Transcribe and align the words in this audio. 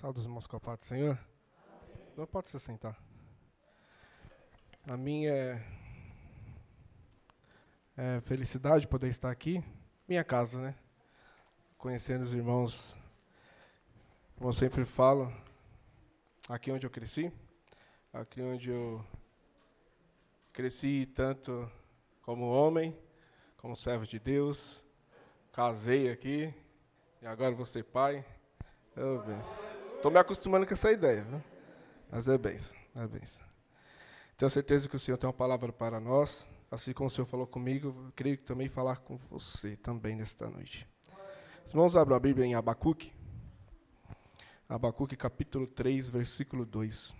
Saúde 0.00 0.20
os 0.20 0.24
irmãos 0.24 0.46
do 0.46 0.84
Senhor. 0.86 1.18
Não 2.16 2.26
pode 2.26 2.48
se 2.48 2.58
sentar. 2.58 2.98
A 4.88 4.96
minha 4.96 5.30
é, 5.30 5.62
é 7.98 8.20
felicidade 8.22 8.88
poder 8.88 9.08
estar 9.08 9.30
aqui. 9.30 9.62
Minha 10.08 10.24
casa, 10.24 10.58
né? 10.58 10.74
Conhecendo 11.76 12.22
os 12.22 12.32
irmãos, 12.32 12.96
como 14.38 14.48
eu 14.48 14.54
sempre 14.54 14.86
falo, 14.86 15.30
aqui 16.48 16.72
onde 16.72 16.86
eu 16.86 16.90
cresci, 16.90 17.30
aqui 18.10 18.40
onde 18.40 18.70
eu 18.70 19.04
cresci 20.50 21.04
tanto 21.14 21.70
como 22.22 22.50
homem, 22.50 22.98
como 23.58 23.76
servo 23.76 24.06
de 24.06 24.18
Deus, 24.18 24.82
casei 25.52 26.10
aqui 26.10 26.54
e 27.20 27.26
agora 27.26 27.54
vou 27.54 27.66
ser 27.66 27.84
pai. 27.84 28.24
Oh, 28.96 29.18
benção. 29.18 29.69
Estou 30.00 30.10
me 30.10 30.18
acostumando 30.18 30.66
com 30.66 30.72
essa 30.72 30.90
ideia, 30.90 31.22
viu? 31.24 31.42
mas 32.10 32.26
é 32.26 32.38
benção, 32.38 32.74
é 32.96 33.06
benção. 33.06 33.44
Tenho 34.34 34.48
certeza 34.48 34.88
que 34.88 34.96
o 34.96 34.98
Senhor 34.98 35.18
tem 35.18 35.28
uma 35.28 35.34
palavra 35.34 35.70
para 35.70 36.00
nós, 36.00 36.46
assim 36.70 36.94
como 36.94 37.08
o 37.08 37.10
Senhor 37.10 37.26
falou 37.26 37.46
comigo, 37.46 38.10
creio 38.16 38.38
que 38.38 38.44
também 38.44 38.66
falar 38.66 39.00
com 39.00 39.18
você 39.18 39.76
também 39.76 40.16
nesta 40.16 40.48
noite. 40.48 40.88
Vamos 41.74 41.98
abrir 41.98 42.14
a 42.14 42.18
Bíblia 42.18 42.46
em 42.46 42.54
Abacuque. 42.54 43.12
Abacuque 44.66 45.18
capítulo 45.18 45.66
3, 45.66 46.08
versículo 46.08 46.64
2. 46.64 47.14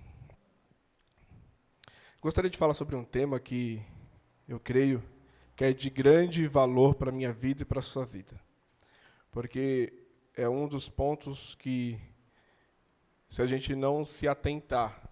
Gostaria 2.23 2.49
de 2.49 2.57
falar 2.57 2.73
sobre 2.73 2.97
um 2.97 3.05
tema 3.05 3.38
que 3.38 3.85
eu 4.49 4.59
creio 4.59 5.02
que 5.55 5.65
é 5.65 5.74
de 5.74 5.91
grande 5.91 6.47
valor 6.49 6.95
para 6.95 7.10
a 7.10 7.12
minha 7.12 7.30
vida 7.30 7.60
e 7.60 7.66
para 7.66 7.80
a 7.80 7.83
sua 7.83 8.07
vida. 8.07 8.41
Porque 9.30 9.93
é 10.35 10.49
um 10.49 10.66
dos 10.66 10.88
pontos 10.88 11.55
que 11.57 12.01
se 13.30 13.41
a 13.41 13.47
gente 13.47 13.77
não 13.77 14.05
se 14.05 14.27
atentar, 14.27 15.09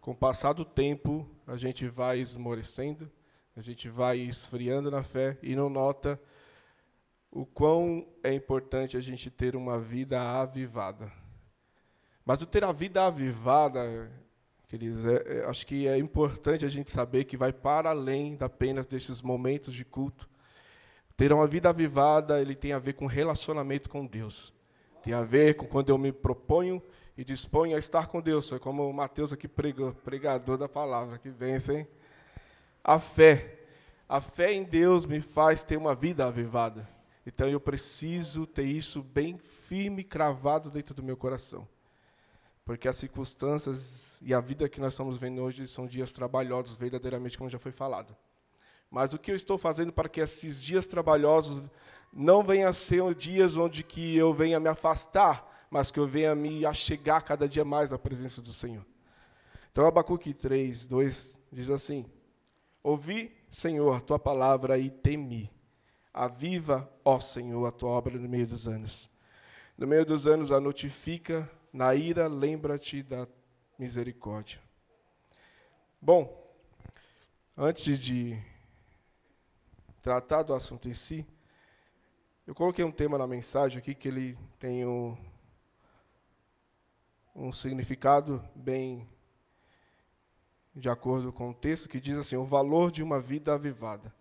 com 0.00 0.10
o 0.10 0.16
passar 0.16 0.54
do 0.54 0.64
tempo, 0.64 1.28
a 1.46 1.56
gente 1.56 1.86
vai 1.86 2.18
esmorecendo, 2.18 3.08
a 3.54 3.60
gente 3.60 3.88
vai 3.88 4.18
esfriando 4.18 4.90
na 4.90 5.02
fé 5.02 5.38
e 5.42 5.54
não 5.54 5.68
nota 5.68 6.18
o 7.30 7.44
quão 7.44 8.08
é 8.22 8.32
importante 8.32 8.96
a 8.96 9.00
gente 9.00 9.30
ter 9.30 9.54
uma 9.54 9.78
vida 9.78 10.20
avivada. 10.20 11.12
Mas 12.24 12.40
o 12.40 12.46
ter 12.46 12.64
a 12.64 12.72
vida 12.72 13.06
avivada, 13.06 14.10
queridos, 14.66 15.04
é, 15.06 15.40
é, 15.40 15.44
acho 15.44 15.66
que 15.66 15.86
é 15.86 15.98
importante 15.98 16.64
a 16.64 16.68
gente 16.68 16.90
saber 16.90 17.24
que 17.24 17.36
vai 17.36 17.52
para 17.52 17.90
além 17.90 18.36
apenas 18.40 18.86
desses 18.86 19.20
momentos 19.20 19.74
de 19.74 19.84
culto. 19.84 20.28
Ter 21.16 21.32
uma 21.32 21.46
vida 21.46 21.68
avivada, 21.68 22.40
ele 22.40 22.56
tem 22.56 22.72
a 22.72 22.78
ver 22.78 22.94
com 22.94 23.06
relacionamento 23.06 23.90
com 23.90 24.06
Deus. 24.06 24.52
Tem 25.02 25.12
a 25.12 25.22
ver 25.22 25.54
com 25.54 25.66
quando 25.66 25.90
eu 25.90 25.98
me 25.98 26.12
proponho 26.12 26.82
e 27.16 27.24
dispõe 27.24 27.74
a 27.74 27.78
estar 27.78 28.06
com 28.06 28.20
Deus. 28.20 28.48
Foi 28.48 28.58
como 28.58 28.88
o 28.88 28.92
Mateus 28.92 29.32
aqui 29.32 29.46
pregou, 29.46 29.92
pregador 29.92 30.56
da 30.56 30.68
palavra, 30.68 31.18
que 31.18 31.28
vence, 31.28 31.72
hein? 31.74 31.88
A 32.82 32.98
fé. 32.98 33.58
A 34.08 34.20
fé 34.20 34.52
em 34.52 34.64
Deus 34.64 35.06
me 35.06 35.20
faz 35.20 35.62
ter 35.64 35.76
uma 35.76 35.94
vida 35.94 36.26
avivada. 36.26 36.88
Então 37.26 37.48
eu 37.48 37.60
preciso 37.60 38.46
ter 38.46 38.64
isso 38.64 39.02
bem 39.02 39.38
firme, 39.38 40.02
cravado 40.02 40.70
dentro 40.70 40.94
do 40.94 41.02
meu 41.02 41.16
coração. 41.16 41.68
Porque 42.64 42.88
as 42.88 42.96
circunstâncias 42.96 44.16
e 44.20 44.32
a 44.34 44.40
vida 44.40 44.68
que 44.68 44.80
nós 44.80 44.92
estamos 44.92 45.18
vendo 45.18 45.42
hoje 45.42 45.66
são 45.66 45.86
dias 45.86 46.12
trabalhosos, 46.12 46.76
verdadeiramente, 46.76 47.38
como 47.38 47.50
já 47.50 47.58
foi 47.58 47.72
falado. 47.72 48.16
Mas 48.90 49.14
o 49.14 49.18
que 49.18 49.30
eu 49.30 49.36
estou 49.36 49.56
fazendo 49.56 49.92
para 49.92 50.08
que 50.08 50.20
esses 50.20 50.62
dias 50.62 50.86
trabalhosos 50.86 51.62
não 52.12 52.42
venham 52.42 52.68
a 52.68 52.72
ser 52.72 53.14
dias 53.14 53.56
onde 53.56 53.82
que 53.82 54.16
eu 54.16 54.34
venha 54.34 54.60
me 54.60 54.68
afastar 54.68 55.51
mas 55.72 55.90
que 55.90 55.98
eu 55.98 56.06
venha 56.06 56.34
me 56.34 56.66
achegar 56.66 57.24
cada 57.24 57.48
dia 57.48 57.64
mais 57.64 57.90
na 57.90 57.98
presença 57.98 58.42
do 58.42 58.52
Senhor. 58.52 58.84
Então, 59.70 59.86
Abacuque 59.86 60.34
3, 60.34 60.84
2 60.84 61.38
diz 61.50 61.70
assim: 61.70 62.04
Ouvi, 62.82 63.34
Senhor, 63.50 63.96
a 63.96 64.00
tua 64.00 64.18
palavra 64.18 64.76
e 64.76 64.90
temi. 64.90 65.50
Aviva, 66.12 66.92
ó 67.02 67.18
Senhor, 67.20 67.64
a 67.64 67.72
tua 67.72 67.88
obra 67.88 68.18
no 68.18 68.28
meio 68.28 68.46
dos 68.46 68.68
anos. 68.68 69.08
No 69.78 69.86
meio 69.86 70.04
dos 70.04 70.26
anos 70.26 70.52
a 70.52 70.60
notifica, 70.60 71.50
na 71.72 71.94
ira 71.94 72.28
lembra-te 72.28 73.02
da 73.02 73.26
misericórdia. 73.78 74.60
Bom, 75.98 76.54
antes 77.56 77.98
de 77.98 78.38
tratar 80.02 80.42
do 80.42 80.52
assunto 80.52 80.86
em 80.86 80.92
si, 80.92 81.26
eu 82.46 82.54
coloquei 82.54 82.84
um 82.84 82.92
tema 82.92 83.16
na 83.16 83.26
mensagem 83.26 83.78
aqui 83.78 83.94
que 83.94 84.08
ele 84.08 84.38
tem 84.58 84.84
um, 84.84 85.16
um 87.34 87.52
significado 87.52 88.42
bem 88.54 89.08
de 90.74 90.88
acordo 90.88 91.32
com 91.32 91.50
o 91.50 91.54
texto, 91.54 91.88
que 91.88 92.00
diz 92.00 92.18
assim: 92.18 92.36
o 92.36 92.44
valor 92.44 92.90
de 92.90 93.02
uma 93.02 93.20
vida 93.20 93.54
avivada. 93.54 94.14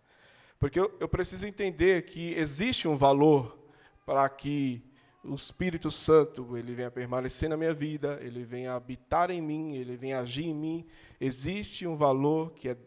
Porque 0.59 0.79
eu, 0.79 0.95
eu 0.99 1.09
preciso 1.09 1.47
entender 1.47 2.03
que 2.05 2.33
existe 2.35 2.87
um 2.87 2.95
valor 2.95 3.57
para 4.05 4.27
que 4.29 4.83
o 5.23 5.35
Espírito 5.35 5.89
Santo 5.91 6.57
ele 6.57 6.73
venha 6.73 6.91
permanecer 6.91 7.49
na 7.49 7.57
minha 7.57 7.73
vida, 7.73 8.19
ele 8.21 8.43
venha 8.43 8.73
habitar 8.73 9.29
em 9.29 9.41
mim, 9.41 9.75
ele 9.75 9.95
venha 9.95 10.19
agir 10.19 10.45
em 10.45 10.53
mim. 10.53 10.87
Existe 11.19 11.87
um 11.87 11.95
valor 11.95 12.51
que 12.53 12.69
é, 12.69 12.77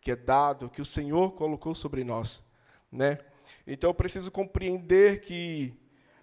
que 0.00 0.10
é 0.10 0.16
dado, 0.16 0.70
que 0.70 0.80
o 0.80 0.84
Senhor 0.86 1.32
colocou 1.32 1.74
sobre 1.74 2.02
nós. 2.02 2.44
Né? 2.90 3.18
Então 3.66 3.90
eu 3.90 3.94
preciso 3.94 4.30
compreender 4.30 5.20
que 5.20 5.74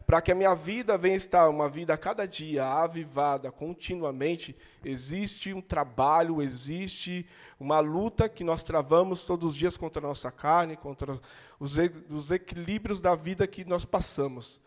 para 0.10 0.24
que 0.24 0.32
a 0.32 0.36
minha 0.36 0.56
vida 0.56 0.98
venha 0.98 1.16
estar 1.16 1.48
uma 1.50 1.70
vida 1.70 1.94
a 1.94 1.98
cada 1.98 2.28
dia 2.28 2.66
avivada 2.66 3.52
continuamente, 3.52 4.58
existe 4.84 5.54
um 5.54 5.62
trabalho, 5.62 6.42
existe 6.42 7.28
uma 7.60 7.80
luta 7.80 8.28
que 8.28 8.44
nós 8.44 8.64
travamos 8.64 9.24
todos 9.24 9.52
os 9.52 9.56
dias 9.56 9.78
contra 9.78 10.04
a 10.04 10.08
nossa 10.08 10.32
carne, 10.32 10.76
contra 10.76 11.22
os, 11.60 11.78
os 12.10 12.32
equilíbrios 12.32 13.00
da 13.00 13.14
vida 13.14 13.46
que 13.46 13.64
nós 13.64 13.86
passamos. 13.86 14.60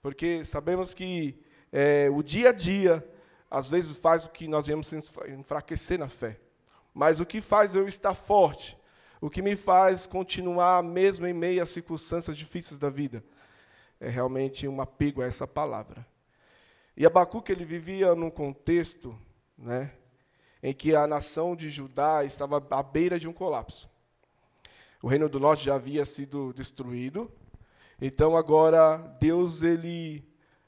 Porque 0.00 0.42
sabemos 0.46 0.94
que 0.94 1.38
é, 1.70 2.08
o 2.10 2.22
dia 2.22 2.48
a 2.48 2.52
dia, 2.52 3.06
às 3.50 3.68
vezes, 3.68 3.94
faz 3.94 4.24
o 4.24 4.30
que 4.30 4.48
nós 4.48 4.68
viemos 4.68 4.90
enfraquecer 5.38 5.98
na 5.98 6.08
fé. 6.08 6.40
Mas 6.94 7.20
o 7.20 7.26
que 7.26 7.42
faz 7.42 7.74
eu 7.74 7.86
estar 7.86 8.14
forte? 8.14 8.74
O 9.20 9.28
que 9.28 9.42
me 9.42 9.54
faz 9.54 10.06
continuar 10.06 10.82
mesmo 10.82 11.26
em 11.26 11.34
meio 11.34 11.62
às 11.62 11.68
circunstâncias 11.68 12.34
difíceis 12.34 12.78
da 12.78 12.88
vida? 12.88 13.22
É 14.00 14.08
realmente 14.08 14.66
um 14.68 14.80
apego 14.80 15.22
a 15.22 15.26
essa 15.26 15.46
palavra. 15.46 16.06
E 16.96 17.06
Abacuque 17.06 17.52
ele 17.52 17.64
vivia 17.64 18.14
num 18.14 18.30
contexto 18.30 19.16
né, 19.56 19.92
em 20.62 20.72
que 20.72 20.94
a 20.94 21.06
nação 21.06 21.54
de 21.54 21.70
Judá 21.70 22.24
estava 22.24 22.64
à 22.70 22.82
beira 22.82 23.18
de 23.18 23.28
um 23.28 23.32
colapso. 23.32 23.88
O 25.02 25.08
reino 25.08 25.28
do 25.28 25.38
norte 25.38 25.64
já 25.64 25.76
havia 25.76 26.04
sido 26.04 26.52
destruído, 26.52 27.30
então 28.00 28.36
agora 28.36 28.96
Deus, 29.20 29.62
ele, 29.62 30.24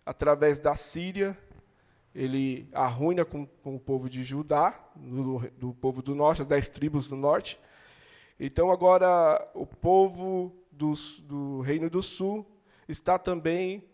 através 0.06 0.60
da 0.60 0.76
Síria, 0.76 1.36
ele 2.14 2.68
arruina 2.72 3.24
com, 3.24 3.46
com 3.46 3.76
o 3.76 3.80
povo 3.80 4.08
de 4.08 4.22
Judá, 4.22 4.78
do, 4.96 5.38
do 5.50 5.74
povo 5.74 6.02
do 6.02 6.14
norte, 6.14 6.42
as 6.42 6.48
dez 6.48 6.68
tribos 6.68 7.08
do 7.08 7.16
norte. 7.16 7.58
Então 8.38 8.70
agora 8.70 9.50
o 9.54 9.66
povo 9.66 10.52
do, 10.72 10.92
do 11.22 11.60
reino 11.60 11.90
do 11.90 12.02
sul 12.02 12.46
está 12.90 13.18
também 13.18 13.84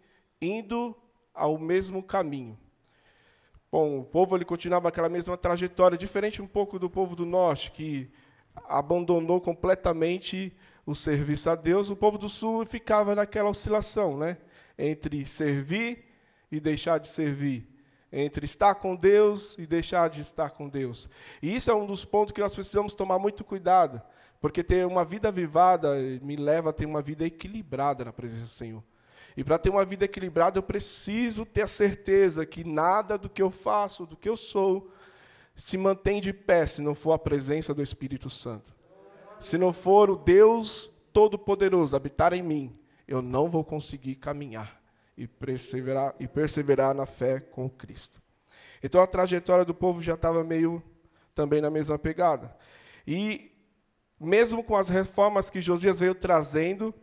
indo 0.40 0.96
ao 1.34 1.58
mesmo 1.58 2.02
caminho. 2.02 2.58
Bom, 3.70 3.98
o 3.98 4.04
povo 4.04 4.36
ele 4.36 4.44
continuava 4.44 4.88
aquela 4.88 5.08
mesma 5.08 5.36
trajetória, 5.36 5.98
diferente 5.98 6.40
um 6.40 6.46
pouco 6.46 6.78
do 6.78 6.88
povo 6.88 7.14
do 7.14 7.26
norte, 7.26 7.70
que 7.70 8.10
abandonou 8.68 9.40
completamente 9.40 10.56
o 10.86 10.94
serviço 10.94 11.50
a 11.50 11.54
Deus. 11.54 11.90
O 11.90 11.96
povo 11.96 12.16
do 12.16 12.28
sul 12.28 12.64
ficava 12.64 13.14
naquela 13.14 13.50
oscilação, 13.50 14.16
né? 14.16 14.38
Entre 14.78 15.26
servir 15.26 16.04
e 16.50 16.60
deixar 16.60 16.98
de 16.98 17.08
servir, 17.08 17.68
entre 18.12 18.44
estar 18.44 18.76
com 18.76 18.94
Deus 18.94 19.58
e 19.58 19.66
deixar 19.66 20.08
de 20.08 20.20
estar 20.20 20.50
com 20.50 20.68
Deus. 20.68 21.08
E 21.42 21.54
isso 21.54 21.70
é 21.70 21.74
um 21.74 21.86
dos 21.86 22.04
pontos 22.04 22.32
que 22.32 22.40
nós 22.40 22.54
precisamos 22.54 22.94
tomar 22.94 23.18
muito 23.18 23.44
cuidado, 23.44 24.00
porque 24.46 24.62
ter 24.62 24.86
uma 24.86 25.04
vida 25.04 25.26
avivada 25.26 25.96
me 26.22 26.36
leva 26.36 26.70
a 26.70 26.72
ter 26.72 26.86
uma 26.86 27.02
vida 27.02 27.24
equilibrada 27.26 28.04
na 28.04 28.12
presença 28.12 28.44
do 28.44 28.50
Senhor. 28.50 28.84
E 29.36 29.42
para 29.42 29.58
ter 29.58 29.70
uma 29.70 29.84
vida 29.84 30.04
equilibrada, 30.04 30.56
eu 30.56 30.62
preciso 30.62 31.44
ter 31.44 31.62
a 31.62 31.66
certeza 31.66 32.46
que 32.46 32.62
nada 32.62 33.18
do 33.18 33.28
que 33.28 33.42
eu 33.42 33.50
faço, 33.50 34.06
do 34.06 34.16
que 34.16 34.28
eu 34.28 34.36
sou, 34.36 34.88
se 35.56 35.76
mantém 35.76 36.20
de 36.20 36.32
pé 36.32 36.64
se 36.64 36.80
não 36.80 36.94
for 36.94 37.10
a 37.10 37.18
presença 37.18 37.74
do 37.74 37.82
Espírito 37.82 38.30
Santo. 38.30 38.72
Se 39.40 39.58
não 39.58 39.72
for 39.72 40.10
o 40.10 40.16
Deus 40.16 40.92
Todo-Poderoso 41.12 41.96
habitar 41.96 42.32
em 42.32 42.40
mim, 42.40 42.78
eu 43.08 43.20
não 43.20 43.50
vou 43.50 43.64
conseguir 43.64 44.14
caminhar 44.14 44.80
e 45.18 45.26
perseverar, 45.26 46.14
e 46.20 46.28
perseverar 46.28 46.94
na 46.94 47.04
fé 47.04 47.40
com 47.40 47.68
Cristo. 47.68 48.22
Então 48.80 49.02
a 49.02 49.08
trajetória 49.08 49.64
do 49.64 49.74
povo 49.74 50.00
já 50.00 50.14
estava 50.14 50.44
meio 50.44 50.80
também 51.34 51.60
na 51.60 51.68
mesma 51.68 51.98
pegada. 51.98 52.56
E 53.04 53.55
mesmo 54.20 54.62
com 54.62 54.76
as 54.76 54.88
reformas 54.88 55.50
que 55.50 55.60
Josias 55.60 56.00
veio 56.00 56.14
trazendo, 56.14 56.94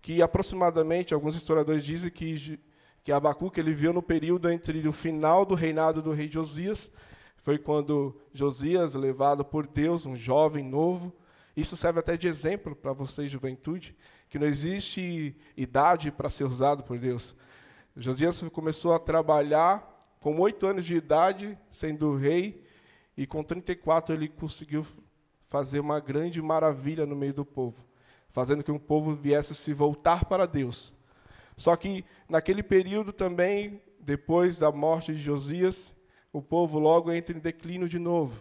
que 0.00 0.22
aproximadamente, 0.22 1.12
alguns 1.12 1.36
historiadores 1.36 1.84
dizem 1.84 2.10
que 2.10 2.58
que 3.02 3.12
Abacuque 3.12 3.58
ele 3.58 3.72
viu 3.72 3.92
no 3.92 4.02
período 4.02 4.50
entre 4.50 4.86
o 4.86 4.92
final 4.92 5.44
do 5.44 5.54
reinado 5.54 6.02
do 6.02 6.12
rei 6.12 6.30
Josias, 6.30 6.92
foi 7.38 7.58
quando 7.58 8.14
Josias, 8.32 8.94
levado 8.94 9.44
por 9.44 9.66
Deus, 9.66 10.04
um 10.04 10.14
jovem 10.14 10.64
novo, 10.64 11.12
isso 11.56 11.76
serve 11.76 12.00
até 12.00 12.16
de 12.16 12.28
exemplo 12.28 12.76
para 12.76 12.92
vocês, 12.92 13.30
juventude, 13.30 13.96
que 14.28 14.38
não 14.38 14.46
existe 14.46 15.34
idade 15.56 16.10
para 16.10 16.30
ser 16.30 16.44
usado 16.44 16.84
por 16.84 16.98
Deus. 16.98 17.34
Josias 17.96 18.40
começou 18.52 18.92
a 18.92 18.98
trabalhar 18.98 19.98
com 20.20 20.38
oito 20.38 20.66
anos 20.66 20.84
de 20.84 20.94
idade, 20.94 21.58
sendo 21.70 22.16
rei, 22.16 22.62
e 23.16 23.26
com 23.26 23.42
34 23.42 24.14
ele 24.14 24.28
conseguiu 24.28 24.86
fazer 25.50 25.80
uma 25.80 25.98
grande 25.98 26.40
maravilha 26.40 27.04
no 27.04 27.16
meio 27.16 27.34
do 27.34 27.44
povo, 27.44 27.84
fazendo 28.28 28.62
que 28.62 28.70
o 28.70 28.78
povo 28.78 29.16
viesse 29.16 29.52
se 29.52 29.74
voltar 29.74 30.24
para 30.24 30.46
Deus. 30.46 30.94
Só 31.56 31.74
que 31.74 32.04
naquele 32.28 32.62
período 32.62 33.12
também, 33.12 33.82
depois 33.98 34.56
da 34.56 34.70
morte 34.70 35.12
de 35.12 35.18
Josias, 35.18 35.92
o 36.32 36.40
povo 36.40 36.78
logo 36.78 37.12
entra 37.12 37.36
em 37.36 37.40
declínio 37.40 37.88
de 37.88 37.98
novo. 37.98 38.40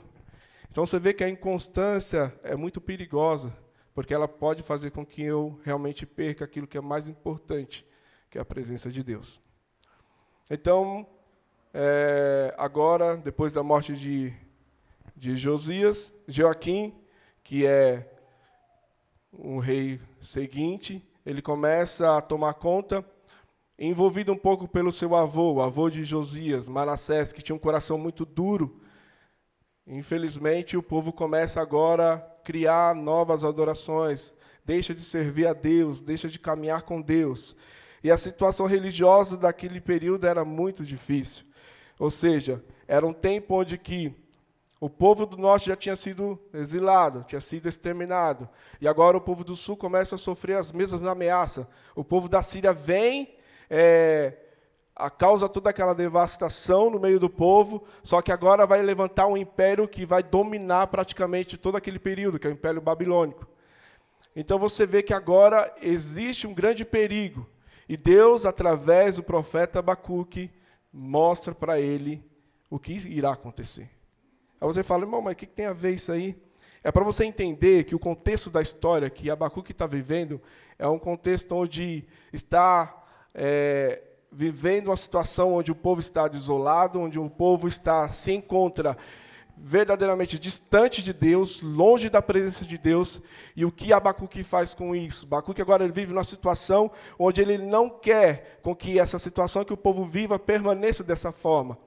Então 0.69 0.85
você 0.85 0.99
vê 0.99 1.11
que 1.11 1.23
a 1.23 1.29
inconstância 1.29 2.31
é 2.43 2.55
muito 2.55 2.79
perigosa, 2.79 3.51
porque 3.95 4.13
ela 4.13 4.27
pode 4.27 4.61
fazer 4.61 4.91
com 4.91 5.03
que 5.03 5.23
eu 5.23 5.59
realmente 5.63 6.05
perca 6.05 6.45
aquilo 6.45 6.67
que 6.67 6.77
é 6.77 6.81
mais 6.81 7.09
importante, 7.09 7.83
que 8.29 8.37
é 8.37 8.41
a 8.41 8.45
presença 8.45 8.91
de 8.91 9.03
Deus. 9.03 9.41
Então, 10.47 11.07
é, 11.73 12.53
agora, 12.55 13.17
depois 13.17 13.53
da 13.53 13.63
morte 13.63 13.95
de, 13.95 14.31
de 15.19 15.35
Josias, 15.35 16.13
Joaquim, 16.25 16.95
que 17.43 17.65
é 17.65 18.09
um 19.33 19.57
rei 19.57 19.99
seguinte, 20.21 21.05
ele 21.25 21.41
começa 21.41 22.17
a 22.17 22.21
tomar 22.21 22.53
conta, 22.53 23.05
envolvido 23.77 24.31
um 24.31 24.37
pouco 24.37 24.65
pelo 24.65 24.93
seu 24.93 25.13
avô, 25.13 25.55
o 25.55 25.61
avô 25.61 25.89
de 25.89 26.05
Josias, 26.05 26.69
Manassés, 26.69 27.33
que 27.33 27.41
tinha 27.41 27.53
um 27.55 27.59
coração 27.59 27.97
muito 27.97 28.25
duro. 28.25 28.79
Infelizmente, 29.85 30.77
o 30.77 30.83
povo 30.83 31.11
começa 31.11 31.59
agora 31.59 32.13
a 32.13 32.19
criar 32.19 32.95
novas 32.95 33.43
adorações, 33.43 34.33
deixa 34.63 34.95
de 34.95 35.01
servir 35.01 35.47
a 35.47 35.53
Deus, 35.53 36.01
deixa 36.01 36.29
de 36.29 36.39
caminhar 36.39 36.83
com 36.83 37.01
Deus. 37.01 37.57
E 38.01 38.09
a 38.09 38.15
situação 38.15 38.65
religiosa 38.65 39.35
daquele 39.35 39.81
período 39.81 40.25
era 40.25 40.45
muito 40.45 40.85
difícil. 40.85 41.43
Ou 41.99 42.09
seja, 42.09 42.63
era 42.87 43.05
um 43.05 43.11
tempo 43.11 43.55
onde 43.55 43.77
que 43.77 44.15
o 44.79 44.89
povo 44.89 45.25
do 45.25 45.35
norte 45.35 45.67
já 45.67 45.75
tinha 45.75 45.95
sido 45.95 46.39
exilado, 46.53 47.25
tinha 47.27 47.41
sido 47.41 47.67
exterminado. 47.67 48.47
E 48.79 48.87
agora 48.87 49.17
o 49.17 49.21
povo 49.21 49.43
do 49.43 49.55
sul 49.55 49.75
começa 49.75 50.15
a 50.15 50.17
sofrer 50.17 50.57
as 50.57 50.71
mesmas 50.71 51.03
ameaças. 51.03 51.67
O 51.93 52.03
povo 52.03 52.29
da 52.29 52.41
Síria 52.41 52.71
vem, 52.71 53.35
é, 53.69 54.37
a 54.95 55.09
causa 55.09 55.49
toda 55.49 55.69
aquela 55.69 55.93
devastação 55.93 56.89
no 56.89 56.99
meio 56.99 57.19
do 57.19 57.29
povo, 57.29 57.83
só 58.03 58.21
que 58.21 58.31
agora 58.31 58.65
vai 58.65 58.81
levantar 58.81 59.27
um 59.27 59.35
império 59.35 59.87
que 59.87 60.05
vai 60.05 60.23
dominar 60.23 60.87
praticamente 60.87 61.57
todo 61.57 61.75
aquele 61.75 61.99
período, 61.99 62.39
que 62.39 62.47
é 62.47 62.49
o 62.49 62.53
Império 62.53 62.81
Babilônico. 62.81 63.47
Então 64.33 64.57
você 64.57 64.85
vê 64.85 65.03
que 65.03 65.13
agora 65.13 65.73
existe 65.81 66.47
um 66.47 66.53
grande 66.53 66.85
perigo. 66.85 67.45
E 67.87 67.97
Deus, 67.97 68.45
através 68.45 69.17
do 69.17 69.23
profeta 69.23 69.79
Abacuque, 69.79 70.51
mostra 70.93 71.53
para 71.53 71.81
ele 71.81 72.23
o 72.69 72.79
que 72.79 72.93
irá 72.93 73.33
acontecer. 73.33 73.98
Aí 74.59 74.67
você 74.67 74.83
fala, 74.83 75.03
irmão, 75.03 75.21
mas 75.21 75.33
o 75.33 75.35
que 75.35 75.47
tem 75.47 75.65
a 75.65 75.73
ver 75.73 75.93
isso 75.95 76.11
aí? 76.11 76.37
É 76.83 76.91
para 76.91 77.03
você 77.03 77.25
entender 77.25 77.83
que 77.83 77.95
o 77.95 77.99
contexto 77.99 78.49
da 78.49 78.61
história 78.61 79.09
que 79.09 79.29
Abacuque 79.29 79.71
está 79.71 79.85
vivendo 79.85 80.41
é 80.77 80.87
um 80.87 80.99
contexto 80.99 81.53
onde 81.53 82.05
está 82.31 83.05
é, 83.33 84.01
vivendo 84.31 84.87
uma 84.87 84.97
situação 84.97 85.53
onde 85.53 85.71
o 85.71 85.75
povo 85.75 85.99
está 85.99 86.27
desolado, 86.27 86.99
onde 86.99 87.19
o 87.19 87.29
povo 87.29 87.67
está 87.67 88.09
se 88.09 88.31
encontra 88.31 88.97
verdadeiramente 89.61 90.39
distante 90.39 91.03
de 91.03 91.11
Deus, 91.11 91.61
longe 91.61 92.09
da 92.09 92.21
presença 92.21 92.63
de 92.63 92.77
Deus. 92.77 93.21
E 93.55 93.65
o 93.65 93.71
que 93.71 93.91
Abacuque 93.91 94.41
faz 94.43 94.73
com 94.73 94.95
isso? 94.95 95.25
Abacuque 95.25 95.61
agora 95.61 95.87
vive 95.87 96.13
numa 96.13 96.23
situação 96.23 96.89
onde 97.17 97.41
ele 97.41 97.57
não 97.57 97.89
quer 97.89 98.59
com 98.61 98.73
que 98.73 98.99
essa 98.99 99.19
situação 99.19 99.65
que 99.65 99.73
o 99.73 99.77
povo 99.77 100.05
viva 100.05 100.39
permaneça 100.39 101.03
dessa 101.03 101.31
forma. 101.31 101.77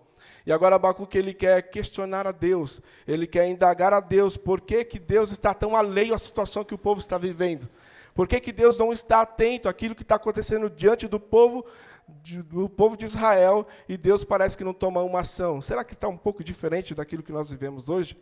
E 0.45 0.53
agora 0.53 0.77
Abacuque 0.77 1.17
ele 1.17 1.33
quer 1.33 1.63
questionar 1.71 2.27
a 2.27 2.33
Deus, 2.33 2.81
ele 3.07 3.27
quer 3.27 3.49
indagar 3.49 3.93
a 3.93 4.01
Deus 4.01 4.37
por 4.37 4.61
que, 4.61 4.85
que 4.85 4.99
Deus 4.99 5.31
está 5.31 5.55
tão 5.55 5.77
alheio 5.77 6.15
à 6.15 6.19
situação 6.19 6.65
que 6.65 6.75
o 6.75 6.79
povo 6.79 7.01
está 7.01 7.17
vivendo. 7.17 7.69
Por 8.15 8.29
que, 8.29 8.41
que 8.41 8.53
Deus 8.53 8.77
não 8.77 8.93
está 8.93 9.23
atento 9.23 9.69
àquilo 9.69 9.95
que 9.95 10.03
está 10.03 10.17
acontecendo 10.17 10.69
diante 10.69 11.07
do 11.07 11.21
povo 11.21 11.65
do 12.07 12.69
povo 12.69 12.97
de 12.97 13.05
Israel 13.05 13.67
e 13.89 13.97
Deus 13.97 14.25
parece 14.25 14.59
que 14.59 14.65
não 14.65 14.75
toma 14.75 15.03
uma 15.03 15.21
ação. 15.21 15.63
Será 15.63 15.85
que 15.85 15.95
está 15.95 16.09
um 16.09 16.17
pouco 16.17 16.43
diferente 16.43 16.95
daquilo 16.95 17.23
que 17.23 17.33
nós 17.33 17.51
vivemos 17.51 17.89
hoje? 17.89 18.19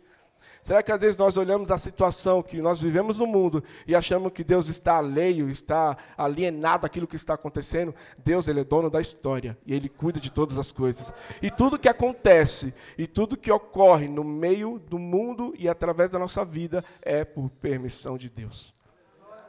Será 0.61 0.83
que 0.83 0.91
às 0.91 1.01
vezes 1.01 1.17
nós 1.17 1.37
olhamos 1.37 1.71
a 1.71 1.77
situação 1.77 2.43
que 2.43 2.61
nós 2.61 2.79
vivemos 2.79 3.17
no 3.17 3.25
mundo 3.25 3.63
e 3.87 3.95
achamos 3.95 4.31
que 4.31 4.43
Deus 4.43 4.69
está 4.69 4.97
alheio, 4.97 5.49
está 5.49 5.97
alienado 6.15 6.83
daquilo 6.83 7.07
que 7.07 7.15
está 7.15 7.33
acontecendo? 7.33 7.95
Deus, 8.23 8.47
ele 8.47 8.59
é 8.59 8.63
dono 8.63 8.89
da 8.89 9.01
história 9.01 9.57
e 9.65 9.73
ele 9.73 9.89
cuida 9.89 10.19
de 10.19 10.31
todas 10.31 10.59
as 10.59 10.71
coisas. 10.71 11.11
E 11.41 11.49
tudo 11.49 11.79
que 11.79 11.89
acontece 11.89 12.73
e 12.95 13.07
tudo 13.07 13.35
que 13.35 13.51
ocorre 13.51 14.07
no 14.07 14.23
meio 14.23 14.77
do 14.77 14.99
mundo 14.99 15.51
e 15.57 15.67
através 15.67 16.11
da 16.11 16.19
nossa 16.19 16.45
vida 16.45 16.83
é 17.01 17.25
por 17.25 17.49
permissão 17.49 18.15
de 18.15 18.29
Deus. 18.29 18.71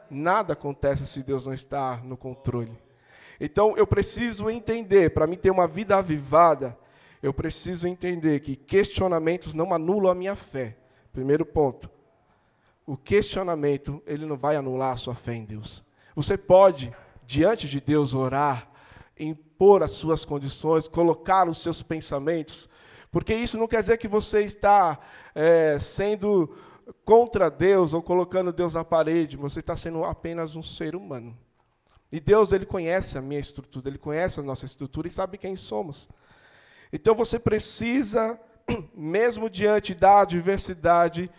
Nada 0.09 0.53
acontece 0.53 1.05
se 1.05 1.21
Deus 1.21 1.45
não 1.45 1.53
está 1.53 2.01
no 2.03 2.17
controle. 2.17 2.75
Então 3.39 3.77
eu 3.77 3.85
preciso 3.85 4.49
entender, 4.49 5.11
para 5.11 5.27
mim 5.27 5.37
ter 5.37 5.51
uma 5.51 5.67
vida 5.67 5.95
avivada, 5.95 6.75
eu 7.21 7.33
preciso 7.33 7.87
entender 7.87 8.39
que 8.39 8.55
questionamentos 8.55 9.53
não 9.53 9.73
anulam 9.73 10.11
a 10.11 10.15
minha 10.15 10.35
fé. 10.35 10.77
Primeiro 11.13 11.45
ponto. 11.45 11.89
O 12.85 12.97
questionamento, 12.97 14.03
ele 14.05 14.25
não 14.25 14.35
vai 14.35 14.57
anular 14.57 14.93
a 14.93 14.97
sua 14.97 15.15
fé 15.15 15.35
em 15.35 15.45
Deus. 15.45 15.83
Você 16.15 16.37
pode, 16.37 16.93
diante 17.25 17.69
de 17.69 17.79
Deus, 17.79 18.13
orar, 18.13 18.69
impor 19.17 19.83
as 19.83 19.91
suas 19.91 20.25
condições, 20.25 20.87
colocar 20.87 21.47
os 21.47 21.59
seus 21.59 21.81
pensamentos, 21.81 22.67
porque 23.11 23.33
isso 23.33 23.57
não 23.57 23.67
quer 23.67 23.79
dizer 23.79 23.97
que 23.97 24.07
você 24.07 24.41
está 24.41 24.99
é, 25.35 25.77
sendo 25.79 26.53
contra 27.05 27.49
Deus 27.49 27.93
ou 27.93 28.01
colocando 28.01 28.51
Deus 28.51 28.73
na 28.73 28.83
parede, 28.83 29.37
você 29.37 29.59
está 29.59 29.77
sendo 29.77 30.03
apenas 30.03 30.55
um 30.55 30.63
ser 30.63 30.95
humano. 30.95 31.37
E 32.11 32.19
Deus, 32.19 32.51
Ele 32.51 32.65
conhece 32.65 33.17
a 33.17 33.21
minha 33.21 33.39
estrutura, 33.39 33.87
Ele 33.87 33.97
conhece 33.97 34.39
a 34.39 34.43
nossa 34.43 34.65
estrutura 34.65 35.07
e 35.07 35.11
sabe 35.11 35.37
quem 35.37 35.55
somos. 35.55 36.07
Então 36.91 37.15
você 37.15 37.39
precisa, 37.39 38.39
mesmo 38.93 39.49
diante 39.49 39.93
da 39.93 40.21
adversidade, 40.21 41.29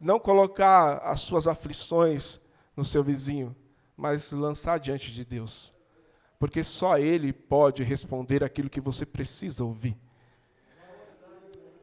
não 0.00 0.18
colocar 0.18 0.98
as 0.98 1.20
suas 1.20 1.46
aflições 1.46 2.40
no 2.76 2.84
seu 2.84 3.02
vizinho, 3.02 3.54
mas 3.96 4.32
lançar 4.32 4.78
diante 4.78 5.12
de 5.12 5.24
Deus. 5.24 5.72
Porque 6.38 6.64
só 6.64 6.98
Ele 6.98 7.32
pode 7.32 7.82
responder 7.84 8.42
aquilo 8.42 8.70
que 8.70 8.80
você 8.80 9.06
precisa 9.06 9.64
ouvir. 9.64 9.96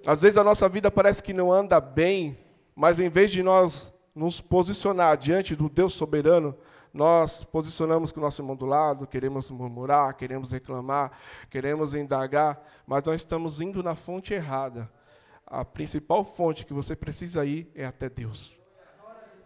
Às 0.06 0.22
vezes 0.22 0.38
a 0.38 0.44
nossa 0.44 0.68
vida 0.68 0.90
parece 0.90 1.22
que 1.22 1.34
não 1.34 1.52
anda 1.52 1.80
bem, 1.80 2.38
mas 2.76 3.00
em 3.00 3.10
vez 3.10 3.32
de 3.32 3.44
nós 3.44 3.94
nos 4.14 4.42
posicionar 4.42 5.18
diante 5.18 5.56
do 5.56 5.70
Deus 5.70 5.94
soberano, 5.94 6.56
nós 6.94 7.44
posicionamos 7.44 8.12
com 8.12 8.20
o 8.20 8.24
nosso 8.24 8.42
irmão 8.42 8.56
do 8.56 8.66
lado, 8.66 9.06
queremos 9.06 9.50
murmurar, 9.52 10.16
queremos 10.16 10.52
reclamar, 10.52 11.12
queremos 11.50 11.94
indagar, 11.94 12.62
mas 12.86 13.04
nós 13.04 13.22
estamos 13.22 13.62
indo 13.62 13.84
na 13.84 13.96
fonte 13.96 14.34
errada. 14.34 14.90
A 15.46 15.64
principal 15.64 16.24
fonte 16.24 16.66
que 16.66 16.74
você 16.74 16.96
precisa 16.96 17.46
ir 17.46 17.72
é 17.76 17.86
até 17.86 18.10
Deus. 18.10 18.60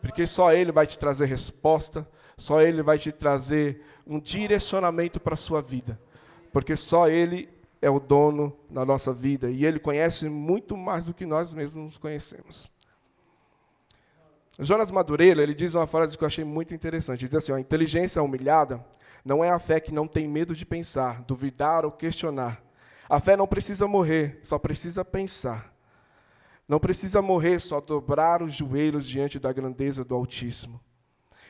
Porque 0.02 0.28
só 0.28 0.54
Ele 0.54 0.72
vai 0.72 0.86
te 0.86 1.00
trazer 1.00 1.26
resposta, 1.26 2.08
só 2.38 2.62
Ele 2.62 2.82
vai 2.82 2.98
te 2.98 3.12
trazer 3.12 3.82
um 4.06 4.20
direcionamento 4.20 5.20
para 5.20 5.34
a 5.34 5.38
sua 5.38 5.62
vida. 5.62 6.00
Porque 6.52 6.76
só 6.76 7.08
Ele 7.08 7.50
é 7.82 7.90
o 7.90 8.00
dono 8.00 8.56
da 8.70 8.86
nossa 8.86 9.14
vida 9.14 9.50
e 9.50 9.66
Ele 9.66 9.80
conhece 9.80 10.28
muito 10.30 10.76
mais 10.76 11.06
do 11.06 11.14
que 11.14 11.26
nós 11.26 11.54
mesmos 11.54 11.84
nos 11.84 11.98
conhecemos. 11.98 12.72
Jonas 14.60 14.92
Madureira, 14.92 15.42
ele 15.42 15.56
diz 15.56 15.74
uma 15.74 15.88
frase 15.88 16.18
que 16.18 16.24
eu 16.24 16.28
achei 16.28 16.44
muito 16.44 16.74
interessante. 16.74 17.22
Ele 17.22 17.30
diz 17.30 17.36
assim, 17.36 17.52
a 17.52 17.60
inteligência 17.60 18.22
humilhada 18.22 18.84
não 19.26 19.44
é 19.44 19.50
a 19.50 19.60
fé 19.60 19.80
que 19.80 19.92
não 19.92 20.08
tem 20.08 20.28
medo 20.28 20.56
de 20.56 20.66
pensar, 20.66 21.24
duvidar 21.24 21.86
ou 21.86 21.92
questionar. 21.92 22.62
A 23.10 23.20
fé 23.20 23.36
não 23.36 23.48
precisa 23.48 23.88
morrer, 23.88 24.40
só 24.44 24.60
precisa 24.60 25.04
pensar. 25.04 25.74
Não 26.68 26.80
precisa 26.80 27.22
morrer, 27.22 27.60
só 27.60 27.82
dobrar 27.82 28.42
os 28.42 28.54
joelhos 28.54 29.06
diante 29.06 29.40
da 29.40 29.52
grandeza 29.52 30.04
do 30.04 30.16
Altíssimo. 30.16 30.80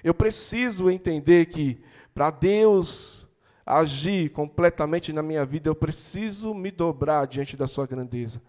Eu 0.03 0.13
preciso 0.13 0.89
entender 0.89 1.47
que 1.47 1.83
para 2.13 2.31
Deus 2.31 3.27
agir 3.65 4.29
completamente 4.31 5.13
na 5.13 5.23
minha 5.23 5.45
vida, 5.45 5.69
eu 5.69 5.75
preciso 5.75 6.53
me 6.53 6.71
dobrar 6.71 7.25
diante 7.27 7.55
da 7.55 7.67
sua 7.67 7.85
grandeza. 7.85 8.41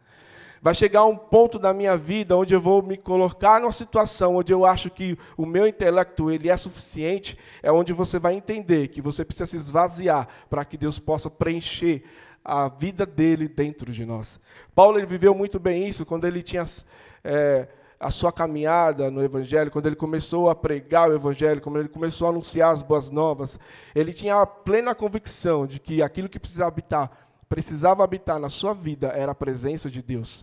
Vai 0.64 0.74
chegar 0.74 1.04
um 1.04 1.14
ponto 1.14 1.58
da 1.58 1.74
minha 1.74 1.94
vida 1.94 2.34
onde 2.34 2.54
eu 2.54 2.60
vou 2.60 2.82
me 2.82 2.96
colocar 2.96 3.60
numa 3.60 3.70
situação 3.70 4.36
onde 4.36 4.50
eu 4.50 4.64
acho 4.64 4.88
que 4.88 5.14
o 5.36 5.44
meu 5.44 5.66
intelecto 5.66 6.30
ele 6.30 6.48
é 6.48 6.56
suficiente, 6.56 7.36
é 7.62 7.70
onde 7.70 7.92
você 7.92 8.18
vai 8.18 8.32
entender 8.32 8.88
que 8.88 9.02
você 9.02 9.26
precisa 9.26 9.44
se 9.44 9.56
esvaziar 9.56 10.26
para 10.48 10.64
que 10.64 10.78
Deus 10.78 10.98
possa 10.98 11.28
preencher 11.28 12.02
a 12.42 12.66
vida 12.70 13.04
dele 13.04 13.46
dentro 13.46 13.92
de 13.92 14.06
nós. 14.06 14.40
Paulo 14.74 14.98
ele 14.98 15.04
viveu 15.04 15.34
muito 15.34 15.60
bem 15.60 15.86
isso 15.86 16.06
quando 16.06 16.26
ele 16.26 16.42
tinha 16.42 16.64
é, 17.22 17.68
a 18.00 18.10
sua 18.10 18.32
caminhada 18.32 19.10
no 19.10 19.22
Evangelho, 19.22 19.70
quando 19.70 19.84
ele 19.84 19.96
começou 19.96 20.48
a 20.48 20.54
pregar 20.54 21.10
o 21.10 21.14
Evangelho, 21.14 21.60
quando 21.60 21.78
ele 21.78 21.90
começou 21.90 22.26
a 22.26 22.30
anunciar 22.30 22.72
as 22.72 22.80
boas 22.80 23.10
novas, 23.10 23.58
ele 23.94 24.14
tinha 24.14 24.40
a 24.40 24.46
plena 24.46 24.94
convicção 24.94 25.66
de 25.66 25.78
que 25.78 26.00
aquilo 26.00 26.26
que 26.26 26.40
precisava 26.40 26.70
habitar, 26.70 27.10
precisava 27.50 28.02
habitar 28.02 28.38
na 28.38 28.48
sua 28.48 28.72
vida 28.72 29.08
era 29.08 29.32
a 29.32 29.34
presença 29.34 29.90
de 29.90 30.00
Deus. 30.00 30.42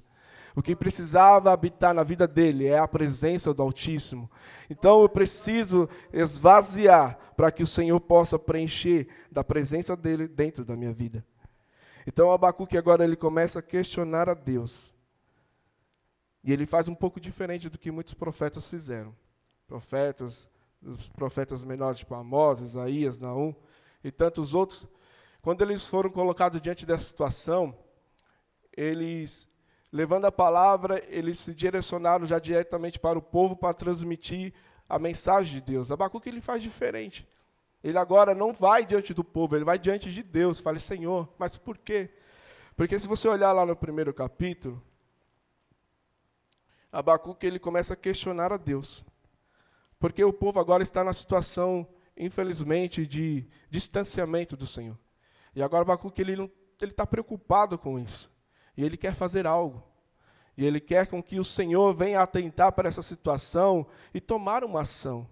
O 0.55 0.61
que 0.61 0.75
precisava 0.75 1.51
habitar 1.51 1.93
na 1.93 2.03
vida 2.03 2.27
dele 2.27 2.67
é 2.67 2.77
a 2.77 2.87
presença 2.87 3.53
do 3.53 3.61
Altíssimo. 3.61 4.29
Então 4.69 5.01
eu 5.01 5.09
preciso 5.09 5.87
esvaziar 6.11 7.17
para 7.35 7.51
que 7.51 7.63
o 7.63 7.67
Senhor 7.67 7.99
possa 7.99 8.37
preencher 8.37 9.07
da 9.31 9.43
presença 9.43 9.95
dele 9.95 10.27
dentro 10.27 10.65
da 10.65 10.75
minha 10.75 10.91
vida. 10.91 11.25
Então 12.05 12.31
Abacuque 12.31 12.77
agora 12.77 13.03
ele 13.03 13.15
começa 13.15 13.59
a 13.59 13.61
questionar 13.61 14.27
a 14.27 14.33
Deus. 14.33 14.93
E 16.43 16.51
ele 16.51 16.65
faz 16.65 16.87
um 16.87 16.95
pouco 16.95 17.19
diferente 17.19 17.69
do 17.69 17.77
que 17.77 17.91
muitos 17.91 18.13
profetas 18.13 18.67
fizeram. 18.67 19.15
Profetas, 19.67 20.49
os 20.81 21.07
profetas 21.09 21.63
menores, 21.63 21.99
tipo 21.99 22.15
Amós, 22.15 22.59
Isaías, 22.59 23.19
Naum 23.19 23.53
e 24.03 24.11
tantos 24.11 24.53
outros, 24.53 24.87
quando 25.41 25.61
eles 25.61 25.87
foram 25.87 26.09
colocados 26.09 26.61
diante 26.61 26.85
dessa 26.85 27.05
situação, 27.05 27.77
eles, 28.75 29.49
levando 29.91 30.25
a 30.25 30.31
palavra, 30.31 31.03
eles 31.07 31.39
se 31.39 31.53
direcionaram 31.53 32.25
já 32.25 32.39
diretamente 32.39 32.99
para 32.99 33.19
o 33.19 33.21
povo 33.21 33.55
para 33.55 33.73
transmitir 33.73 34.53
a 34.87 34.97
mensagem 34.97 35.55
de 35.55 35.61
Deus. 35.61 35.91
Abacuque 35.91 36.29
ele 36.29 36.41
faz 36.41 36.63
diferente. 36.63 37.27
Ele 37.83 37.97
agora 37.97 38.33
não 38.35 38.53
vai 38.53 38.85
diante 38.85 39.13
do 39.13 39.23
povo, 39.23 39.55
ele 39.55 39.65
vai 39.65 39.77
diante 39.77 40.11
de 40.11 40.21
Deus. 40.21 40.59
Fala, 40.59 40.79
Senhor, 40.79 41.27
mas 41.37 41.57
por 41.57 41.77
quê? 41.77 42.09
Porque 42.75 42.97
se 42.97 43.07
você 43.07 43.27
olhar 43.27 43.51
lá 43.51 43.65
no 43.65 43.75
primeiro 43.75 44.13
capítulo, 44.13 44.81
Abacuque 46.91 47.45
ele 47.45 47.59
começa 47.59 47.93
a 47.93 47.97
questionar 47.97 48.53
a 48.53 48.57
Deus. 48.57 49.03
Porque 49.99 50.23
o 50.23 50.33
povo 50.33 50.59
agora 50.59 50.83
está 50.83 51.03
na 51.03 51.13
situação, 51.13 51.87
infelizmente, 52.15 53.05
de 53.05 53.45
distanciamento 53.69 54.55
do 54.55 54.67
Senhor. 54.67 54.97
E 55.55 55.61
agora 55.61 55.81
Abacuque 55.83 56.21
ele 56.21 56.51
está 56.81 57.05
preocupado 57.05 57.77
com 57.77 57.99
isso. 57.99 58.31
E 58.75 58.83
ele 58.83 58.97
quer 58.97 59.13
fazer 59.13 59.45
algo. 59.45 59.83
E 60.57 60.65
ele 60.65 60.79
quer 60.79 61.07
com 61.07 61.21
que 61.21 61.39
o 61.39 61.45
Senhor 61.45 61.93
venha 61.93 62.21
atentar 62.21 62.71
para 62.71 62.89
essa 62.89 63.01
situação 63.01 63.85
e 64.13 64.19
tomar 64.19 64.63
uma 64.63 64.81
ação. 64.81 65.27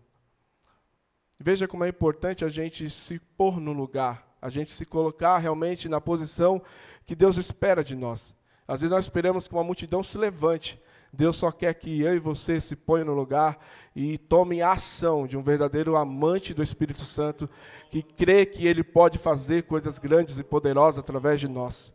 Veja 1.40 1.68
como 1.68 1.84
é 1.84 1.90
importante 1.90 2.44
a 2.44 2.50
gente 2.50 2.90
se 2.90 3.20
pôr 3.38 3.60
no 3.60 3.72
lugar, 3.72 4.28
a 4.42 4.50
gente 4.50 4.72
se 4.72 4.86
colocar 4.86 5.38
realmente 5.38 5.88
na 5.88 6.02
posição 6.02 6.62
que 7.06 7.16
Deus 7.16 7.38
espera 7.38 7.84
de 7.84 7.96
nós. 7.96 8.36
Às 8.68 8.82
vezes 8.82 8.92
nós 8.94 9.06
esperamos 9.06 9.48
que 9.48 9.54
uma 9.54 9.64
multidão 9.64 10.04
se 10.04 10.18
levante, 10.18 10.80
Deus 11.12 11.38
só 11.38 11.52
quer 11.52 11.74
que 11.74 12.02
eu 12.02 12.16
e 12.16 12.20
você 12.20 12.62
se 12.62 12.76
ponham 12.76 13.08
no 13.08 13.14
lugar 13.14 13.58
e 13.96 14.18
tomem 14.18 14.62
a 14.62 14.74
ação 14.74 15.26
de 15.26 15.36
um 15.36 15.42
verdadeiro 15.42 15.96
amante 15.96 16.54
do 16.54 16.62
Espírito 16.62 17.04
Santo 17.04 17.50
que 17.90 18.04
crê 18.04 18.46
que 18.46 18.68
ele 18.68 18.84
pode 18.84 19.18
fazer 19.18 19.64
coisas 19.64 19.98
grandes 19.98 20.38
e 20.38 20.44
poderosas 20.44 21.00
através 21.00 21.40
de 21.40 21.48
nós. 21.48 21.92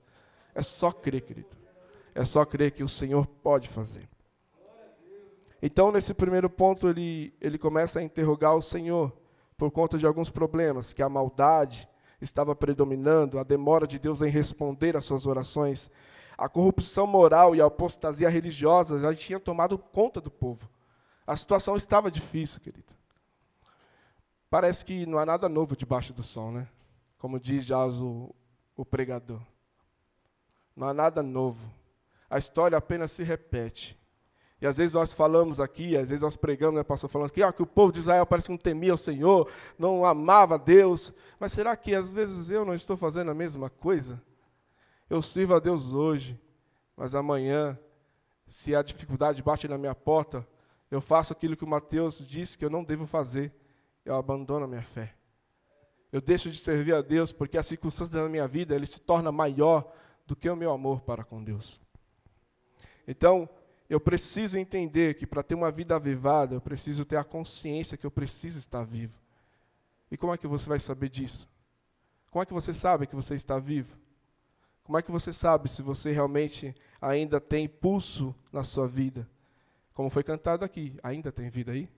É 0.55 0.63
só 0.63 0.93
crer, 0.93 1.23
querido. 1.23 1.49
É 2.15 2.25
só 2.25 2.45
crer 2.45 2.71
que 2.71 2.85
o 2.85 2.89
Senhor 2.89 3.27
pode 3.27 3.69
fazer. 3.69 4.09
Então, 5.61 5.91
nesse 5.91 6.13
primeiro 6.15 6.49
ponto, 6.49 6.89
ele, 6.89 7.35
ele 7.41 7.59
começa 7.59 7.99
a 7.99 8.03
interrogar 8.03 8.55
o 8.55 8.63
Senhor 8.63 9.13
por 9.57 9.71
conta 9.71 9.97
de 9.97 10.07
alguns 10.07 10.31
problemas, 10.31 10.93
que 10.93 11.03
a 11.03 11.09
maldade 11.09 11.89
estava 12.21 12.55
predominando, 12.55 13.39
a 13.39 13.43
demora 13.43 13.87
de 13.87 13.99
Deus 13.99 14.23
em 14.23 14.29
responder 14.29 14.97
às 14.97 15.05
suas 15.05 15.27
orações 15.27 15.91
a 16.37 16.49
corrupção 16.49 17.07
moral 17.07 17.55
e 17.55 17.61
a 17.61 17.67
apostasia 17.67 18.29
religiosa 18.29 18.99
já 18.99 19.15
tinham 19.15 19.41
tomado 19.41 19.79
conta 19.79 20.21
do 20.21 20.31
povo. 20.31 20.69
A 21.27 21.37
situação 21.37 21.77
estava 21.77 22.11
difícil, 22.11 22.61
querido. 22.61 22.93
Parece 24.51 24.85
que 24.85 25.07
não 25.07 25.19
há 25.19 25.27
nada 25.27 25.49
novo 25.49 25.77
debaixo 25.77 26.13
do 26.13 26.23
sol, 26.23 26.53
né? 26.53 26.69
Como 27.19 27.41
diz 27.41 27.65
já 27.65 27.85
o, 27.87 28.35
o 28.77 28.85
pregador. 28.85 29.41
Não 30.77 30.89
há 30.89 30.95
nada 30.95 31.23
novo. 31.23 31.71
A 32.29 32.39
história 32.39 32.77
apenas 32.77 33.13
se 33.13 33.23
repete. 33.23 33.99
E 34.61 34.67
às 34.67 34.79
vezes 34.79 34.95
nós 34.95 35.13
falamos 35.13 35.61
aqui, 35.61 35.97
às 35.97 36.09
vezes 36.09 36.23
nós 36.23 36.37
pregamos, 36.37 36.77
né, 36.77 36.83
pastor, 36.83 37.11
falando 37.11 37.29
aqui, 37.29 37.43
ó, 37.43 37.53
que 37.53 37.63
o 37.63 37.67
povo 37.67 37.93
de 37.93 37.99
Israel 37.99 38.25
parece 38.25 38.47
que 38.47 38.53
não 38.53 38.59
temia 38.59 38.95
o 38.95 38.99
Senhor, 38.99 39.51
não 39.79 40.05
amava 40.05 40.59
Deus. 40.59 41.13
Mas 41.39 41.53
será 41.53 41.77
que 41.77 41.95
às 41.95 42.11
vezes 42.11 42.49
eu 42.49 42.65
não 42.65 42.75
estou 42.75 42.97
fazendo 42.97 43.31
a 43.31 43.35
mesma 43.35 43.69
coisa? 43.69 44.23
Eu 45.09 45.21
sirvo 45.21 45.55
a 45.55 45.59
Deus 45.59 45.93
hoje, 45.93 46.41
mas 46.97 47.15
amanhã, 47.15 47.79
se 48.47 48.75
a 48.75 48.83
dificuldade 48.83 49.43
bate 49.43 49.69
na 49.69 49.77
minha 49.77 49.95
porta, 49.95 50.47
eu 50.91 51.01
faço 51.01 51.33
aquilo 51.33 51.57
que 51.57 51.65
o 51.65 51.69
Mateus 51.69 52.19
disse 52.27 52.57
que 52.57 52.65
eu 52.65 52.71
não 52.71 52.83
devo 52.83 53.07
fazer. 53.07 53.53
Eu 54.05 54.15
abandono 54.15 54.65
a 54.65 54.69
minha 54.69 54.83
fé. 54.83 55.15
Eu 56.13 56.21
deixo 56.21 56.51
de 56.51 56.59
servir 56.59 56.95
a 56.95 57.03
Deus 57.03 57.33
porque 57.33 57.59
a 57.59 57.63
circunstância 57.63 58.19
da 58.19 58.29
minha 58.29 58.47
vida 58.47 58.75
ele 58.75 58.87
se 58.87 59.01
torna 59.01 59.33
maior 59.33 59.93
do 60.27 60.35
que 60.35 60.49
o 60.49 60.57
meu 60.57 60.73
amor 60.73 61.01
para 61.03 61.25
com 61.25 61.43
Deus. 61.43 61.81
Então, 63.07 63.49
eu 63.89 64.01
preciso 64.01 64.59
entender 64.59 65.15
que 65.15 65.27
para 65.27 65.43
ter 65.43 65.55
uma 65.55 65.71
vida 65.71 65.95
avivada, 65.95 66.55
eu 66.55 66.61
preciso 66.61 67.05
ter 67.05 67.17
a 67.17 67.25
consciência 67.25 67.97
que 67.97 68.07
eu 68.07 68.11
preciso 68.11 68.59
estar 68.59 68.83
vivo. 68.83 69.15
E 70.11 70.17
como 70.17 70.33
é 70.33 70.39
que 70.39 70.47
você 70.47 70.69
vai 70.69 70.81
saber 70.81 71.09
disso? 71.09 71.49
Como 72.31 72.43
é 72.43 72.47
que 72.47 72.53
você 72.53 72.73
sabe 72.73 73.07
que 73.07 73.15
você 73.15 73.35
está 73.35 73.59
vivo? 73.59 73.99
Como 74.83 74.99
é 74.99 75.03
que 75.03 75.11
você 75.11 75.33
sabe 75.33 75.69
se 75.69 75.83
você 75.83 76.13
realmente 76.13 76.75
ainda 77.01 77.41
tem 77.41 77.69
pulso 77.69 78.35
na 78.53 78.65
sua 78.65 78.87
vida? 78.87 79.29
Como 79.95 80.11
foi 80.11 80.23
cantado 80.23 80.65
aqui, 80.65 80.99
ainda 81.03 81.31
tem 81.31 81.49
vida 81.49 81.73
aí? 81.73 81.89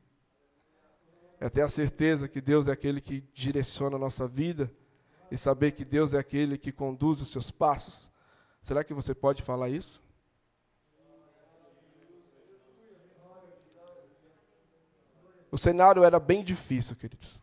É 1.40 1.48
ter 1.48 1.62
a 1.62 1.68
certeza 1.68 2.28
que 2.28 2.40
Deus 2.40 2.68
é 2.68 2.72
aquele 2.72 3.00
que 3.00 3.24
direciona 3.32 3.96
a 3.96 3.98
nossa 3.98 4.26
vida 4.26 4.70
e 5.30 5.36
saber 5.36 5.72
que 5.72 5.84
Deus 5.84 6.14
é 6.14 6.18
aquele 6.18 6.56
que 6.56 6.70
conduz 6.70 7.20
os 7.20 7.28
seus 7.28 7.50
passos. 7.50 8.10
Será 8.66 8.82
que 8.82 8.92
você 8.92 9.14
pode 9.14 9.44
falar 9.44 9.68
isso? 9.68 10.02
O 15.52 15.56
cenário 15.56 16.02
era 16.02 16.18
bem 16.18 16.42
difícil, 16.42 16.96
queridos. 16.96 17.38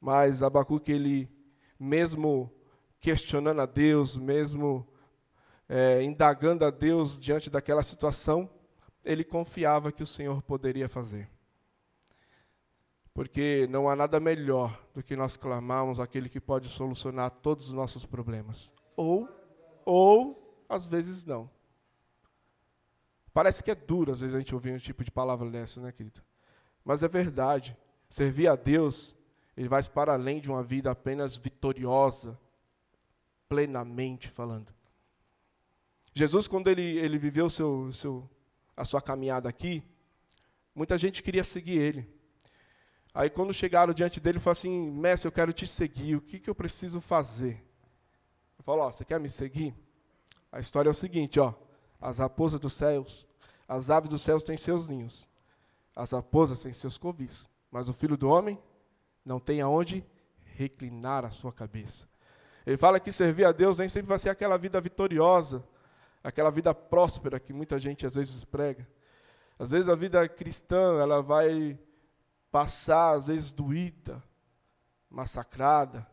Mas 0.00 0.40
Abacuque, 0.40 0.92
ele, 0.92 1.28
mesmo 1.76 2.48
questionando 3.00 3.60
a 3.60 3.66
Deus, 3.66 4.16
mesmo 4.16 4.86
é, 5.68 6.00
indagando 6.04 6.64
a 6.64 6.70
Deus 6.70 7.20
diante 7.20 7.50
daquela 7.50 7.82
situação, 7.82 8.48
ele 9.04 9.24
confiava 9.24 9.90
que 9.90 10.04
o 10.04 10.06
Senhor 10.06 10.40
poderia 10.42 10.88
fazer. 10.88 11.28
Porque 13.12 13.66
não 13.68 13.88
há 13.88 13.96
nada 13.96 14.20
melhor 14.20 14.80
do 14.94 15.02
que 15.02 15.16
nós 15.16 15.36
clamarmos 15.36 15.98
aquele 15.98 16.28
que 16.28 16.40
pode 16.40 16.68
solucionar 16.68 17.32
todos 17.32 17.66
os 17.66 17.72
nossos 17.72 18.06
problemas. 18.06 18.70
Ou, 18.96 19.39
ou, 19.84 20.64
às 20.68 20.86
vezes 20.86 21.24
não. 21.24 21.50
Parece 23.32 23.62
que 23.62 23.70
é 23.70 23.74
duro, 23.74 24.12
às 24.12 24.20
vezes, 24.20 24.34
a 24.34 24.38
gente 24.38 24.54
ouvir 24.54 24.72
um 24.72 24.78
tipo 24.78 25.04
de 25.04 25.10
palavra 25.10 25.48
dessa, 25.50 25.80
né, 25.80 25.92
querido? 25.92 26.20
Mas 26.84 27.02
é 27.02 27.08
verdade. 27.08 27.76
Servir 28.08 28.48
a 28.48 28.56
Deus, 28.56 29.16
ele 29.56 29.68
vai 29.68 29.82
para 29.84 30.14
além 30.14 30.40
de 30.40 30.50
uma 30.50 30.62
vida 30.62 30.90
apenas 30.90 31.36
vitoriosa, 31.36 32.38
plenamente 33.48 34.28
falando. 34.28 34.74
Jesus, 36.12 36.48
quando 36.48 36.68
ele, 36.68 36.98
ele 36.98 37.18
viveu 37.18 37.48
seu, 37.48 37.92
seu, 37.92 38.28
a 38.76 38.84
sua 38.84 39.00
caminhada 39.00 39.48
aqui, 39.48 39.82
muita 40.74 40.98
gente 40.98 41.22
queria 41.22 41.44
seguir 41.44 41.78
ele. 41.78 42.20
Aí, 43.14 43.30
quando 43.30 43.52
chegaram 43.52 43.92
diante 43.92 44.20
dele, 44.20 44.40
falou 44.40 44.52
assim: 44.52 44.90
Mestre, 44.90 45.28
eu 45.28 45.32
quero 45.32 45.52
te 45.52 45.66
seguir, 45.66 46.16
o 46.16 46.20
que, 46.20 46.38
que 46.38 46.50
eu 46.50 46.54
preciso 46.54 47.00
fazer? 47.00 47.64
Ele 48.60 48.64
falou: 48.64 48.84
Ó, 48.84 48.92
você 48.92 49.06
quer 49.06 49.18
me 49.18 49.30
seguir? 49.30 49.74
A 50.52 50.60
história 50.60 50.90
é 50.90 50.92
o 50.92 50.94
seguinte: 50.94 51.40
ó, 51.40 51.54
as 51.98 52.18
raposas 52.18 52.60
dos 52.60 52.74
céus, 52.74 53.26
as 53.66 53.88
aves 53.88 54.10
dos 54.10 54.20
céus 54.20 54.44
têm 54.44 54.58
seus 54.58 54.86
ninhos, 54.86 55.26
as 55.96 56.10
raposas 56.10 56.60
têm 56.60 56.74
seus 56.74 56.98
covis, 56.98 57.48
mas 57.70 57.88
o 57.88 57.94
filho 57.94 58.18
do 58.18 58.28
homem 58.28 58.60
não 59.24 59.40
tem 59.40 59.62
aonde 59.62 60.04
reclinar 60.56 61.24
a 61.24 61.30
sua 61.30 61.52
cabeça. 61.52 62.06
Ele 62.66 62.76
fala 62.76 63.00
que 63.00 63.10
servir 63.10 63.46
a 63.46 63.52
Deus 63.52 63.78
nem 63.78 63.88
sempre 63.88 64.08
vai 64.08 64.18
ser 64.18 64.28
aquela 64.28 64.58
vida 64.58 64.78
vitoriosa, 64.78 65.64
aquela 66.22 66.50
vida 66.50 66.74
próspera 66.74 67.40
que 67.40 67.54
muita 67.54 67.78
gente 67.78 68.06
às 68.06 68.14
vezes 68.14 68.44
prega. 68.44 68.86
Às 69.58 69.70
vezes 69.70 69.88
a 69.88 69.94
vida 69.94 70.28
cristã, 70.28 71.00
ela 71.00 71.22
vai 71.22 71.78
passar 72.52 73.14
às 73.14 73.28
vezes 73.28 73.52
doída, 73.52 74.22
massacrada, 75.08 76.06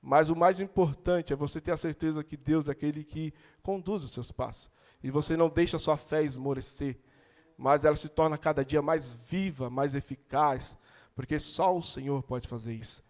Mas 0.00 0.28
o 0.28 0.36
mais 0.36 0.60
importante 0.60 1.32
é 1.32 1.36
você 1.36 1.60
ter 1.60 1.72
a 1.72 1.76
certeza 1.76 2.22
que 2.22 2.36
Deus 2.36 2.68
é 2.68 2.72
aquele 2.72 3.04
que 3.04 3.34
conduz 3.62 4.04
os 4.04 4.12
seus 4.12 4.30
passos. 4.30 4.70
E 5.02 5.10
você 5.10 5.36
não 5.36 5.48
deixa 5.48 5.76
a 5.76 5.80
sua 5.80 5.96
fé 5.96 6.22
esmorecer, 6.22 6.98
mas 7.56 7.84
ela 7.84 7.96
se 7.96 8.08
torna 8.08 8.38
cada 8.38 8.64
dia 8.64 8.80
mais 8.80 9.08
viva, 9.08 9.68
mais 9.68 9.94
eficaz, 9.94 10.76
porque 11.14 11.38
só 11.38 11.76
o 11.76 11.82
Senhor 11.82 12.22
pode 12.22 12.48
fazer 12.48 12.74
isso. 12.74 13.02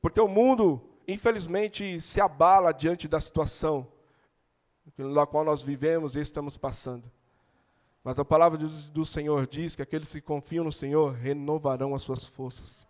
Porque 0.00 0.20
o 0.20 0.28
mundo, 0.28 0.80
infelizmente, 1.06 2.00
se 2.00 2.20
abala 2.20 2.72
diante 2.72 3.08
da 3.08 3.20
situação 3.20 3.88
na 4.96 5.26
qual 5.26 5.44
nós 5.44 5.62
vivemos 5.62 6.14
e 6.14 6.20
estamos 6.20 6.56
passando. 6.56 7.10
Mas 8.04 8.18
a 8.20 8.24
palavra 8.24 8.56
do 8.58 9.04
Senhor 9.04 9.46
diz 9.48 9.74
que 9.74 9.82
aqueles 9.82 10.12
que 10.12 10.20
confiam 10.20 10.64
no 10.64 10.70
Senhor 10.70 11.12
renovarão 11.12 11.94
as 11.94 12.02
suas 12.02 12.24
forças. 12.24 12.86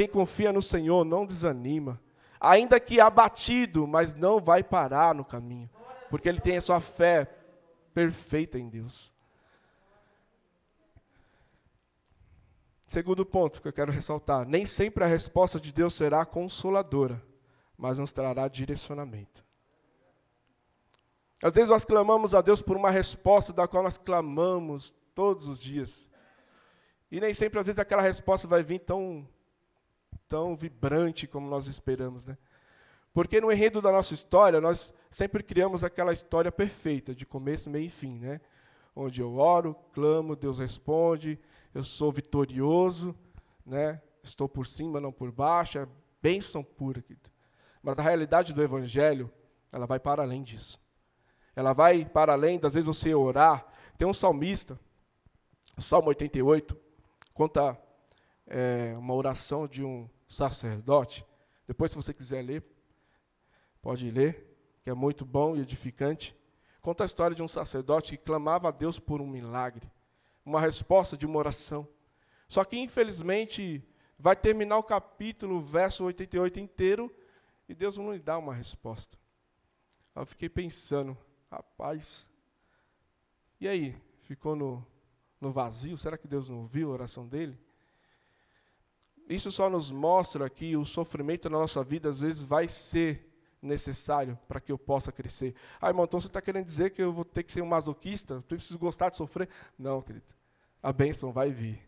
Quem 0.00 0.08
confia 0.08 0.50
no 0.50 0.62
Senhor 0.62 1.04
não 1.04 1.26
desanima, 1.26 2.00
ainda 2.40 2.80
que 2.80 2.98
abatido, 2.98 3.86
mas 3.86 4.14
não 4.14 4.40
vai 4.40 4.62
parar 4.62 5.14
no 5.14 5.22
caminho, 5.22 5.68
porque 6.08 6.26
ele 6.26 6.40
tem 6.40 6.56
a 6.56 6.60
sua 6.62 6.80
fé 6.80 7.26
perfeita 7.92 8.58
em 8.58 8.66
Deus. 8.66 9.12
Segundo 12.86 13.26
ponto 13.26 13.60
que 13.60 13.68
eu 13.68 13.74
quero 13.74 13.92
ressaltar: 13.92 14.48
nem 14.48 14.64
sempre 14.64 15.04
a 15.04 15.06
resposta 15.06 15.60
de 15.60 15.70
Deus 15.70 15.92
será 15.92 16.24
consoladora, 16.24 17.22
mas 17.76 17.98
nos 17.98 18.10
trará 18.10 18.48
direcionamento. 18.48 19.44
Às 21.42 21.56
vezes 21.56 21.68
nós 21.68 21.84
clamamos 21.84 22.34
a 22.34 22.40
Deus 22.40 22.62
por 22.62 22.74
uma 22.74 22.90
resposta 22.90 23.52
da 23.52 23.68
qual 23.68 23.82
nós 23.82 23.98
clamamos 23.98 24.94
todos 25.14 25.46
os 25.46 25.62
dias. 25.62 26.08
E 27.12 27.20
nem 27.20 27.34
sempre, 27.34 27.60
às 27.60 27.66
vezes, 27.66 27.78
aquela 27.78 28.00
resposta 28.00 28.48
vai 28.48 28.62
vir 28.62 28.78
tão, 28.78 29.28
tão 30.30 30.56
vibrante 30.56 31.26
como 31.26 31.46
nós 31.46 31.66
esperamos. 31.66 32.28
Né? 32.28 32.38
Porque 33.12 33.38
no 33.38 33.52
enredo 33.52 33.82
da 33.82 33.92
nossa 33.92 34.14
história, 34.14 34.60
nós 34.60 34.94
sempre 35.10 35.42
criamos 35.42 35.84
aquela 35.84 36.12
história 36.12 36.50
perfeita, 36.50 37.14
de 37.14 37.26
começo, 37.26 37.68
meio 37.68 37.84
e 37.84 37.90
fim. 37.90 38.18
Né? 38.18 38.40
Onde 38.96 39.20
eu 39.20 39.36
oro, 39.36 39.76
clamo, 39.92 40.34
Deus 40.34 40.58
responde, 40.58 41.38
eu 41.74 41.84
sou 41.84 42.10
vitorioso, 42.10 43.14
né? 43.66 44.00
estou 44.22 44.48
por 44.48 44.66
cima, 44.66 44.98
não 44.98 45.12
por 45.12 45.30
baixo, 45.30 45.78
é 45.78 45.88
bênção 46.22 46.64
pura. 46.64 47.04
Mas 47.82 47.98
a 47.98 48.02
realidade 48.02 48.54
do 48.54 48.62
Evangelho, 48.62 49.30
ela 49.70 49.84
vai 49.84 50.00
para 50.00 50.22
além 50.22 50.42
disso 50.42 50.80
ela 51.54 51.72
vai 51.72 52.04
para 52.04 52.32
além 52.32 52.58
das 52.58 52.74
vezes 52.74 52.86
você 52.86 53.14
orar. 53.14 53.66
Tem 53.98 54.08
um 54.08 54.14
salmista, 54.14 54.78
Salmo 55.78 56.08
88, 56.08 56.76
conta 57.34 57.78
é, 58.46 58.94
uma 58.98 59.14
oração 59.14 59.66
de 59.66 59.84
um 59.84 60.08
sacerdote. 60.30 61.26
Depois, 61.66 61.90
se 61.90 61.96
você 61.96 62.14
quiser 62.14 62.42
ler, 62.42 62.64
pode 63.82 64.10
ler, 64.10 64.56
que 64.82 64.88
é 64.88 64.94
muito 64.94 65.24
bom 65.24 65.56
e 65.56 65.60
edificante. 65.60 66.34
Conta 66.80 67.04
a 67.04 67.06
história 67.06 67.36
de 67.36 67.42
um 67.42 67.48
sacerdote 67.48 68.16
que 68.16 68.24
clamava 68.24 68.68
a 68.68 68.70
Deus 68.70 68.98
por 68.98 69.20
um 69.20 69.26
milagre, 69.26 69.90
uma 70.44 70.60
resposta 70.60 71.16
de 71.16 71.26
uma 71.26 71.38
oração. 71.38 71.86
Só 72.48 72.64
que, 72.64 72.78
infelizmente, 72.78 73.84
vai 74.18 74.34
terminar 74.34 74.78
o 74.78 74.82
capítulo, 74.82 75.60
verso 75.60 76.04
88 76.04 76.58
inteiro, 76.58 77.14
e 77.68 77.74
Deus 77.74 77.98
não 77.98 78.12
lhe 78.12 78.18
dá 78.18 78.38
uma 78.38 78.54
resposta. 78.54 79.18
Eu 80.16 80.24
fiquei 80.24 80.48
pensando, 80.48 81.16
Rapaz. 81.50 82.24
E 83.60 83.66
aí? 83.66 83.96
Ficou 84.22 84.54
no, 84.54 84.86
no 85.40 85.50
vazio? 85.50 85.98
Será 85.98 86.16
que 86.16 86.28
Deus 86.28 86.48
não 86.48 86.58
ouviu 86.58 86.90
a 86.90 86.92
oração 86.92 87.26
dele? 87.26 87.58
Isso 89.30 89.52
só 89.52 89.70
nos 89.70 89.92
mostra 89.92 90.50
que 90.50 90.76
o 90.76 90.84
sofrimento 90.84 91.48
na 91.48 91.56
nossa 91.56 91.84
vida 91.84 92.08
às 92.08 92.18
vezes 92.18 92.42
vai 92.42 92.66
ser 92.66 93.30
necessário 93.62 94.36
para 94.48 94.58
que 94.58 94.72
eu 94.72 94.76
possa 94.76 95.12
crescer. 95.12 95.54
Ah, 95.80 95.86
irmão, 95.86 96.04
então 96.04 96.20
você 96.20 96.26
está 96.26 96.40
querendo 96.40 96.64
dizer 96.64 96.90
que 96.90 97.00
eu 97.00 97.12
vou 97.12 97.24
ter 97.24 97.44
que 97.44 97.52
ser 97.52 97.62
um 97.62 97.66
masoquista? 97.66 98.34
Eu 98.34 98.42
preciso 98.42 98.76
gostar 98.76 99.08
de 99.08 99.16
sofrer? 99.16 99.48
Não, 99.78 100.02
querido. 100.02 100.26
A 100.82 100.92
bênção 100.92 101.30
vai 101.30 101.52
vir. 101.52 101.80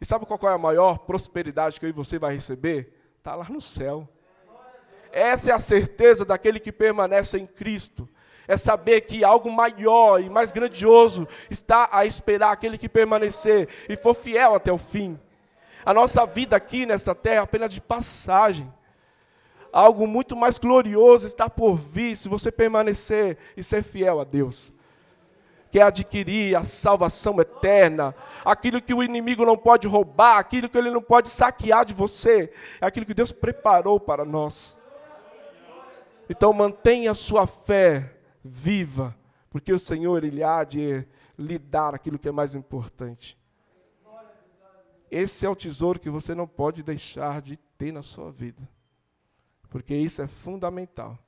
E 0.00 0.06
sabe 0.06 0.26
qual 0.26 0.38
é 0.44 0.54
a 0.54 0.58
maior 0.58 0.98
prosperidade 0.98 1.80
que 1.80 1.86
eu 1.86 1.90
e 1.90 1.92
você 1.92 2.20
vai 2.20 2.34
receber? 2.34 2.92
Está 3.18 3.34
lá 3.34 3.48
no 3.48 3.60
céu. 3.60 4.08
Essa 5.10 5.50
é 5.50 5.52
a 5.54 5.58
certeza 5.58 6.24
daquele 6.24 6.60
que 6.60 6.70
permanece 6.70 7.36
em 7.36 7.48
Cristo 7.48 8.08
é 8.46 8.56
saber 8.56 9.00
que 9.00 9.24
algo 9.24 9.50
maior 9.50 10.22
e 10.22 10.30
mais 10.30 10.52
grandioso 10.52 11.26
está 11.50 11.88
a 11.90 12.06
esperar 12.06 12.52
aquele 12.52 12.78
que 12.78 12.88
permanecer 12.88 13.68
e 13.88 13.96
for 13.96 14.14
fiel 14.14 14.54
até 14.54 14.72
o 14.72 14.78
fim. 14.78 15.18
A 15.86 15.94
nossa 15.94 16.26
vida 16.26 16.56
aqui 16.56 16.84
nessa 16.84 17.14
terra 17.14 17.36
é 17.36 17.38
apenas 17.38 17.72
de 17.72 17.80
passagem. 17.80 18.68
Algo 19.72 20.04
muito 20.08 20.34
mais 20.34 20.58
glorioso 20.58 21.28
está 21.28 21.48
por 21.48 21.76
vir 21.76 22.16
se 22.16 22.28
você 22.28 22.50
permanecer 22.50 23.38
e 23.56 23.62
ser 23.62 23.84
fiel 23.84 24.18
a 24.18 24.24
Deus. 24.24 24.74
Quer 25.70 25.82
adquirir 25.82 26.56
a 26.56 26.64
salvação 26.64 27.40
eterna, 27.40 28.16
aquilo 28.44 28.82
que 28.82 28.92
o 28.92 29.00
inimigo 29.00 29.46
não 29.46 29.56
pode 29.56 29.86
roubar, 29.86 30.38
aquilo 30.38 30.68
que 30.68 30.76
ele 30.76 30.90
não 30.90 31.00
pode 31.00 31.28
saquear 31.28 31.84
de 31.84 31.94
você, 31.94 32.52
é 32.80 32.86
aquilo 32.86 33.06
que 33.06 33.14
Deus 33.14 33.30
preparou 33.30 34.00
para 34.00 34.24
nós. 34.24 34.76
Então 36.28 36.52
mantenha 36.52 37.12
a 37.12 37.14
sua 37.14 37.46
fé 37.46 38.12
viva, 38.42 39.14
porque 39.50 39.72
o 39.72 39.78
Senhor 39.78 40.24
ele 40.24 40.42
há 40.42 40.64
de 40.64 41.06
lhe 41.38 41.58
dar 41.60 41.94
aquilo 41.94 42.18
que 42.18 42.28
é 42.28 42.32
mais 42.32 42.56
importante. 42.56 43.38
Esse 45.16 45.46
é 45.46 45.48
o 45.48 45.56
tesouro 45.56 45.98
que 45.98 46.10
você 46.10 46.34
não 46.34 46.46
pode 46.46 46.82
deixar 46.82 47.40
de 47.40 47.56
ter 47.78 47.90
na 47.90 48.02
sua 48.02 48.30
vida, 48.30 48.68
porque 49.70 49.96
isso 49.96 50.20
é 50.20 50.26
fundamental 50.26 51.18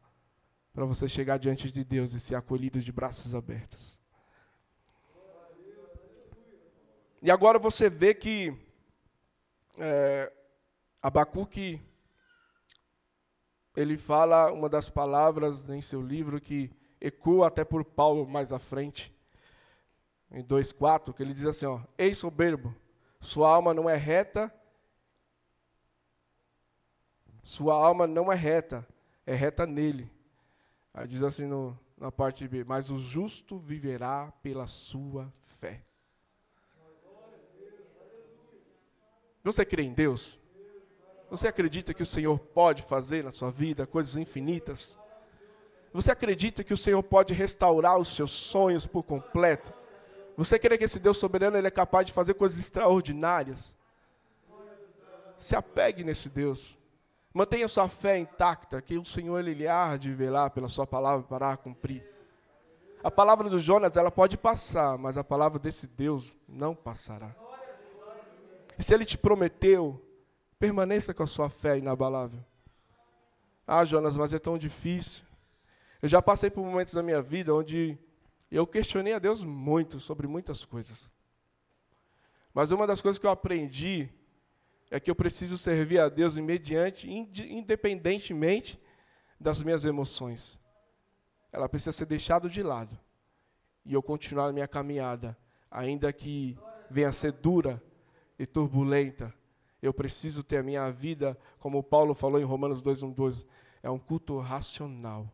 para 0.75 0.85
você 0.85 1.09
chegar 1.09 1.39
diante 1.39 1.73
de 1.73 1.83
Deus 1.83 2.13
e 2.13 2.21
ser 2.21 2.35
acolhido 2.35 2.83
de 2.83 2.93
braços 2.93 3.35
abertos. 3.35 3.99
E 7.23 7.31
agora 7.31 7.59
você 7.59 7.89
vê 7.89 8.13
que 8.13 8.55
é, 9.79 10.31
Abacuque, 11.01 11.81
ele 13.75 13.97
fala 13.97 14.53
uma 14.53 14.69
das 14.69 14.91
palavras 14.91 15.67
em 15.71 15.81
seu 15.81 16.03
livro 16.03 16.43
que 16.43 16.71
ecoa 17.01 17.47
até 17.47 17.65
por 17.65 17.83
Paulo 17.87 18.29
mais 18.29 18.53
à 18.53 18.59
frente, 18.59 19.17
em 20.31 20.45
2,4, 20.45 21.15
que 21.15 21.23
ele 21.23 21.33
diz 21.33 21.47
assim: 21.47 21.65
ó, 21.65 21.81
Ei 21.97 22.15
soberbo, 22.15 22.75
sua 23.21 23.51
alma 23.51 23.75
não 23.75 23.89
é 23.89 23.97
reta, 23.97 24.53
sua 27.43 27.75
alma 27.75 28.07
não 28.07 28.31
é 28.33 28.37
reta, 28.37 28.87
é 29.27 29.35
reta 29.35 29.67
nele. 29.67 30.11
Aí 30.93 31.07
diz 31.07 31.23
assim 31.23 31.47
no, 31.47 31.79
na 31.97 32.13
parte 32.13 32.47
B: 32.47 32.65
Mas 32.65 32.91
o 32.91 32.99
justo 32.99 33.59
viverá 33.59 34.33
pela 34.43 34.67
sua 34.67 35.33
fé. 35.59 35.83
Você 39.43 39.65
crê 39.65 39.83
em 39.83 39.95
Deus? 39.95 40.39
Você 41.31 41.49
acredita 41.49 41.93
que 41.95 42.03
o 42.03 42.07
Senhor 42.07 42.39
pode 42.39 42.83
fazer 42.83 43.23
na 43.23 43.33
sua 43.33 43.51
vida 43.51 43.87
coisas 43.87 44.17
infinitas? 44.17 44.99
Você 45.93 46.11
acredita 46.11 46.63
que 46.63 46.73
o 46.73 46.77
Senhor 46.77 47.03
pode 47.03 47.33
restaurar 47.33 47.99
os 47.99 48.09
seus 48.15 48.31
sonhos 48.31 48.87
por 48.87 49.03
completo? 49.03 49.73
Você 50.39 50.57
crê 50.57 50.79
que 50.79 50.85
esse 50.85 51.01
Deus 51.01 51.19
soberano 51.19 51.59
ele 51.59 51.67
é 51.67 51.71
capaz 51.71 52.07
de 52.07 52.13
fazer 52.13 52.35
coisas 52.35 52.61
extraordinárias? 52.61 53.77
Se 55.37 55.57
apegue 55.57 56.05
nesse 56.05 56.29
Deus. 56.29 56.79
Mantenha 57.35 57.67
sua 57.67 57.89
fé 57.89 58.19
intacta, 58.19 58.81
que 58.81 58.97
o 58.97 59.05
Senhor 59.05 59.45
ele 59.45 59.67
há 59.67 59.97
de 59.97 60.15
velar 60.15 60.53
pela 60.53 60.69
sua 60.69 60.87
palavra 60.87 61.27
para 61.27 61.57
cumprir. 61.57 62.09
A 63.03 63.11
palavra 63.11 63.51
do 63.51 63.59
Jonas 63.59 63.97
ela 63.97 64.13
pode 64.13 64.37
passar, 64.37 64.97
mas 64.97 65.19
a 65.19 65.25
palavra 65.25 65.59
desse 65.59 65.89
Deus 65.89 66.37
não 66.49 66.73
passará. 66.73 67.35
E 68.79 68.83
se 68.85 68.95
ele 68.95 69.05
te 69.05 69.19
prometeu, 69.19 70.01
permaneça 70.57 71.13
com 71.13 71.25
a 71.25 71.27
sua 71.27 71.51
fé 71.51 71.79
inabalável. 71.79 72.45
Ah, 73.67 73.85
Jonas, 73.85 74.17
mas 74.17 74.33
é 74.33 74.39
tão 74.39 74.57
difícil. 74.57 75.25
Eu 76.01 76.09
já 76.09 76.23
passei 76.23 76.49
por 76.49 76.65
momentos 76.65 76.95
da 76.95 77.03
minha 77.03 77.21
vida 77.21 77.53
onde 77.53 77.99
eu 78.57 78.67
questionei 78.67 79.13
a 79.13 79.19
Deus 79.19 79.45
muito 79.45 80.01
sobre 80.01 80.27
muitas 80.27 80.65
coisas. 80.65 81.11
Mas 82.55 82.71
uma 82.71 82.87
das 82.87 83.01
coisas 83.01 83.19
que 83.19 83.27
eu 83.27 83.31
aprendi 83.31 84.09
é 84.91 84.99
que 84.99 85.11
eu 85.11 85.15
preciso 85.15 85.59
servir 85.59 86.01
a 86.01 86.09
Deus 86.09 86.37
imediante, 86.37 87.11
independentemente 87.11 88.81
das 89.39 89.63
minhas 89.63 89.85
emoções. 89.85 90.59
Ela 91.53 91.69
precisa 91.69 91.93
ser 91.93 92.07
deixada 92.07 92.49
de 92.49 92.63
lado. 92.63 92.99
E 93.85 93.93
eu 93.93 94.03
continuar 94.03 94.49
a 94.49 94.53
minha 94.53 94.69
caminhada, 94.69 95.37
ainda 95.71 96.13
que 96.13 96.59
venha 96.91 97.09
a 97.09 97.13
ser 97.13 97.33
dura 97.33 97.83
e 98.39 98.47
turbulenta. 98.47 99.33
Eu 99.81 99.95
preciso 99.95 100.43
ter 100.43 100.59
a 100.59 100.63
minha 100.63 100.91
vida, 100.91 101.39
como 101.59 101.83
Paulo 101.83 102.15
falou 102.15 102.41
em 102.41 102.45
Romanos 102.45 102.83
2:12, 102.83 103.47
é 103.83 103.91
um 103.91 103.99
culto 103.99 104.39
racional. 104.39 105.33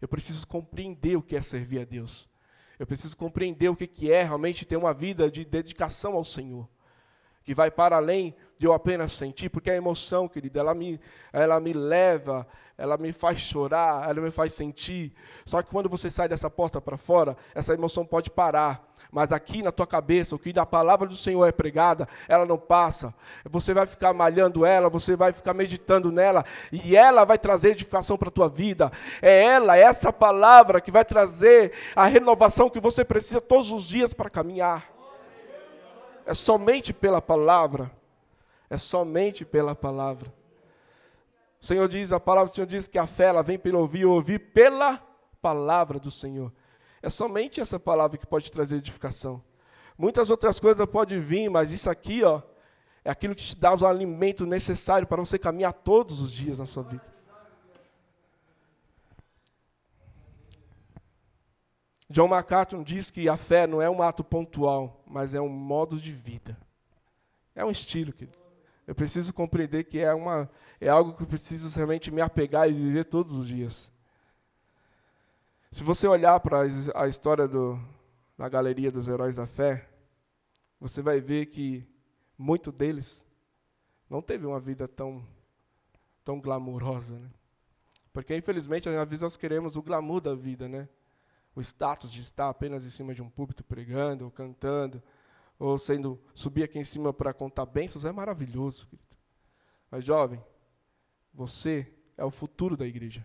Eu 0.00 0.08
preciso 0.08 0.46
compreender 0.46 1.16
o 1.16 1.22
que 1.22 1.36
é 1.36 1.42
servir 1.42 1.80
a 1.80 1.84
Deus. 1.84 2.28
Eu 2.78 2.86
preciso 2.86 3.16
compreender 3.16 3.68
o 3.68 3.76
que 3.76 4.10
é 4.10 4.22
realmente 4.22 4.64
ter 4.64 4.76
uma 4.76 4.92
vida 4.92 5.30
de 5.30 5.44
dedicação 5.44 6.14
ao 6.14 6.24
Senhor. 6.24 6.68
Que 7.44 7.54
vai 7.54 7.70
para 7.70 7.96
além 7.96 8.34
de 8.58 8.66
eu 8.66 8.72
apenas 8.72 9.12
sentir, 9.12 9.50
porque 9.50 9.70
a 9.70 9.76
emoção, 9.76 10.28
querida, 10.28 10.60
ela 10.60 10.74
me, 10.74 11.00
ela 11.32 11.60
me 11.60 11.72
leva, 11.72 12.46
ela 12.76 12.96
me 12.96 13.12
faz 13.12 13.40
chorar, 13.40 14.08
ela 14.08 14.20
me 14.20 14.30
faz 14.30 14.52
sentir. 14.54 15.12
Só 15.44 15.62
que 15.62 15.70
quando 15.70 15.88
você 15.88 16.10
sai 16.10 16.28
dessa 16.28 16.48
porta 16.48 16.80
para 16.80 16.96
fora, 16.96 17.36
essa 17.54 17.74
emoção 17.74 18.04
pode 18.04 18.30
parar. 18.30 18.92
Mas 19.12 19.32
aqui 19.32 19.62
na 19.62 19.70
tua 19.70 19.86
cabeça, 19.86 20.34
o 20.34 20.38
que 20.38 20.52
da 20.52 20.66
palavra 20.66 21.06
do 21.06 21.16
Senhor 21.16 21.46
é 21.46 21.52
pregada, 21.52 22.08
ela 22.26 22.44
não 22.44 22.58
passa. 22.58 23.14
Você 23.44 23.72
vai 23.72 23.86
ficar 23.86 24.12
malhando 24.12 24.64
ela, 24.64 24.88
você 24.88 25.14
vai 25.14 25.32
ficar 25.32 25.54
meditando 25.54 26.10
nela, 26.10 26.44
e 26.72 26.96
ela 26.96 27.24
vai 27.24 27.38
trazer 27.38 27.70
edificação 27.70 28.16
para 28.16 28.28
a 28.28 28.32
tua 28.32 28.48
vida. 28.48 28.90
É 29.22 29.44
ela, 29.44 29.76
é 29.76 29.82
essa 29.82 30.12
palavra 30.12 30.80
que 30.80 30.90
vai 30.90 31.04
trazer 31.04 31.72
a 31.94 32.06
renovação 32.06 32.70
que 32.70 32.80
você 32.80 33.04
precisa 33.04 33.40
todos 33.40 33.70
os 33.70 33.86
dias 33.86 34.12
para 34.12 34.30
caminhar. 34.30 34.93
É 36.26 36.34
somente 36.34 36.92
pela 36.92 37.20
palavra. 37.20 37.90
É 38.68 38.78
somente 38.78 39.44
pela 39.44 39.74
palavra. 39.74 40.32
O 41.60 41.66
Senhor 41.66 41.88
diz, 41.88 42.12
a 42.12 42.20
palavra 42.20 42.50
do 42.50 42.54
Senhor 42.54 42.66
diz 42.66 42.86
que 42.86 42.98
a 42.98 43.06
fé 43.06 43.24
ela 43.24 43.42
vem 43.42 43.58
pelo 43.58 43.78
ouvir, 43.78 44.04
ouvir 44.04 44.38
pela 44.38 45.00
palavra 45.40 45.98
do 45.98 46.10
Senhor. 46.10 46.52
É 47.02 47.08
somente 47.08 47.60
essa 47.60 47.78
palavra 47.78 48.18
que 48.18 48.26
pode 48.26 48.50
trazer 48.50 48.76
edificação. 48.76 49.42
Muitas 49.96 50.28
outras 50.28 50.58
coisas 50.58 50.84
podem 50.86 51.20
vir, 51.20 51.48
mas 51.48 51.70
isso 51.70 51.88
aqui, 51.88 52.24
ó, 52.24 52.42
é 53.04 53.10
aquilo 53.10 53.34
que 53.34 53.42
te 53.42 53.56
dá 53.56 53.74
o 53.74 53.86
alimento 53.86 54.44
necessário 54.44 55.06
para 55.06 55.22
você 55.22 55.38
caminhar 55.38 55.72
todos 55.72 56.20
os 56.20 56.32
dias 56.32 56.58
na 56.58 56.66
sua 56.66 56.82
vida. 56.82 57.13
John 62.14 62.28
MacArthur 62.28 62.84
diz 62.84 63.10
que 63.10 63.28
a 63.28 63.36
fé 63.36 63.66
não 63.66 63.82
é 63.82 63.90
um 63.90 64.00
ato 64.00 64.22
pontual, 64.22 65.02
mas 65.04 65.34
é 65.34 65.40
um 65.40 65.48
modo 65.48 66.00
de 66.00 66.12
vida. 66.12 66.56
É 67.56 67.64
um 67.64 67.72
estilo, 67.72 68.12
querido. 68.12 68.38
Eu 68.86 68.94
preciso 68.94 69.34
compreender 69.34 69.82
que 69.82 69.98
é, 69.98 70.14
uma, 70.14 70.48
é 70.80 70.88
algo 70.88 71.14
que 71.14 71.24
eu 71.24 71.26
preciso 71.26 71.74
realmente 71.74 72.12
me 72.12 72.20
apegar 72.20 72.70
e 72.70 72.72
viver 72.72 73.06
todos 73.06 73.32
os 73.32 73.48
dias. 73.48 73.90
Se 75.72 75.82
você 75.82 76.06
olhar 76.06 76.38
para 76.38 76.60
a 76.94 77.08
história 77.08 77.48
do, 77.48 77.80
da 78.38 78.48
galeria 78.48 78.92
dos 78.92 79.08
heróis 79.08 79.34
da 79.34 79.48
fé, 79.48 79.84
você 80.78 81.02
vai 81.02 81.20
ver 81.20 81.46
que 81.46 81.84
muito 82.38 82.70
deles 82.70 83.24
não 84.08 84.22
teve 84.22 84.46
uma 84.46 84.60
vida 84.60 84.86
tão, 84.86 85.20
tão 86.24 86.40
glamurosa. 86.40 87.18
Né? 87.18 87.28
Porque, 88.12 88.36
infelizmente, 88.36 88.88
às 88.88 89.08
vezes 89.08 89.22
nós 89.22 89.36
queremos 89.36 89.74
o 89.74 89.82
glamour 89.82 90.20
da 90.20 90.36
vida, 90.36 90.68
né? 90.68 90.88
O 91.54 91.60
status 91.60 92.12
de 92.12 92.20
estar 92.20 92.48
apenas 92.48 92.84
em 92.84 92.90
cima 92.90 93.14
de 93.14 93.22
um 93.22 93.30
púlpito 93.30 93.62
pregando, 93.62 94.24
ou 94.24 94.30
cantando, 94.30 95.02
ou 95.58 95.78
sendo 95.78 96.20
subir 96.34 96.64
aqui 96.64 96.78
em 96.78 96.84
cima 96.84 97.12
para 97.12 97.32
contar 97.32 97.66
bênçãos 97.66 98.04
é 98.04 98.12
maravilhoso. 98.12 98.86
Querido. 98.86 99.16
Mas 99.90 100.04
jovem, 100.04 100.42
você 101.32 101.92
é 102.16 102.24
o 102.24 102.30
futuro 102.30 102.76
da 102.76 102.86
igreja. 102.86 103.24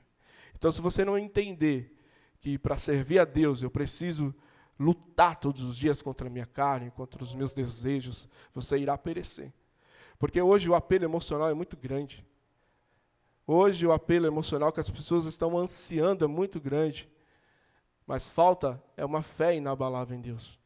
Então, 0.56 0.72
se 0.72 0.82
você 0.82 1.04
não 1.04 1.18
entender 1.18 1.96
que 2.40 2.58
para 2.58 2.78
servir 2.78 3.20
a 3.20 3.26
Deus 3.26 3.62
eu 3.62 3.72
preciso 3.72 4.34
lutar 4.80 5.36
todos 5.38 5.62
os 5.62 5.76
dias 5.76 6.02
contra 6.02 6.28
a 6.28 6.30
minha 6.30 6.46
carne, 6.46 6.92
contra 6.92 7.24
os 7.24 7.36
meus 7.36 7.54
desejos, 7.54 8.28
você 8.54 8.78
irá 8.78 8.98
perecer. 8.98 9.52
Porque 10.18 10.42
hoje 10.42 10.70
o 10.70 10.76
apelo 10.76 11.06
emocional 11.06 11.50
é 11.50 11.54
muito 11.54 11.76
grande. 11.76 12.26
Hoje 13.48 13.86
o 13.86 13.92
apelo 13.92 14.28
emocional 14.28 14.72
que 14.72 14.80
as 14.80 14.90
pessoas 14.90 15.26
estão 15.26 15.58
ansiando 15.58 16.24
é 16.24 16.28
muito 16.28 16.60
grande. 16.60 17.10
Mas 18.10 18.28
falta 18.28 18.84
é 18.98 19.06
uma 19.06 19.22
fé 19.22 19.56
inabalável 19.56 20.18
em 20.18 20.20
Deus. 20.20 20.60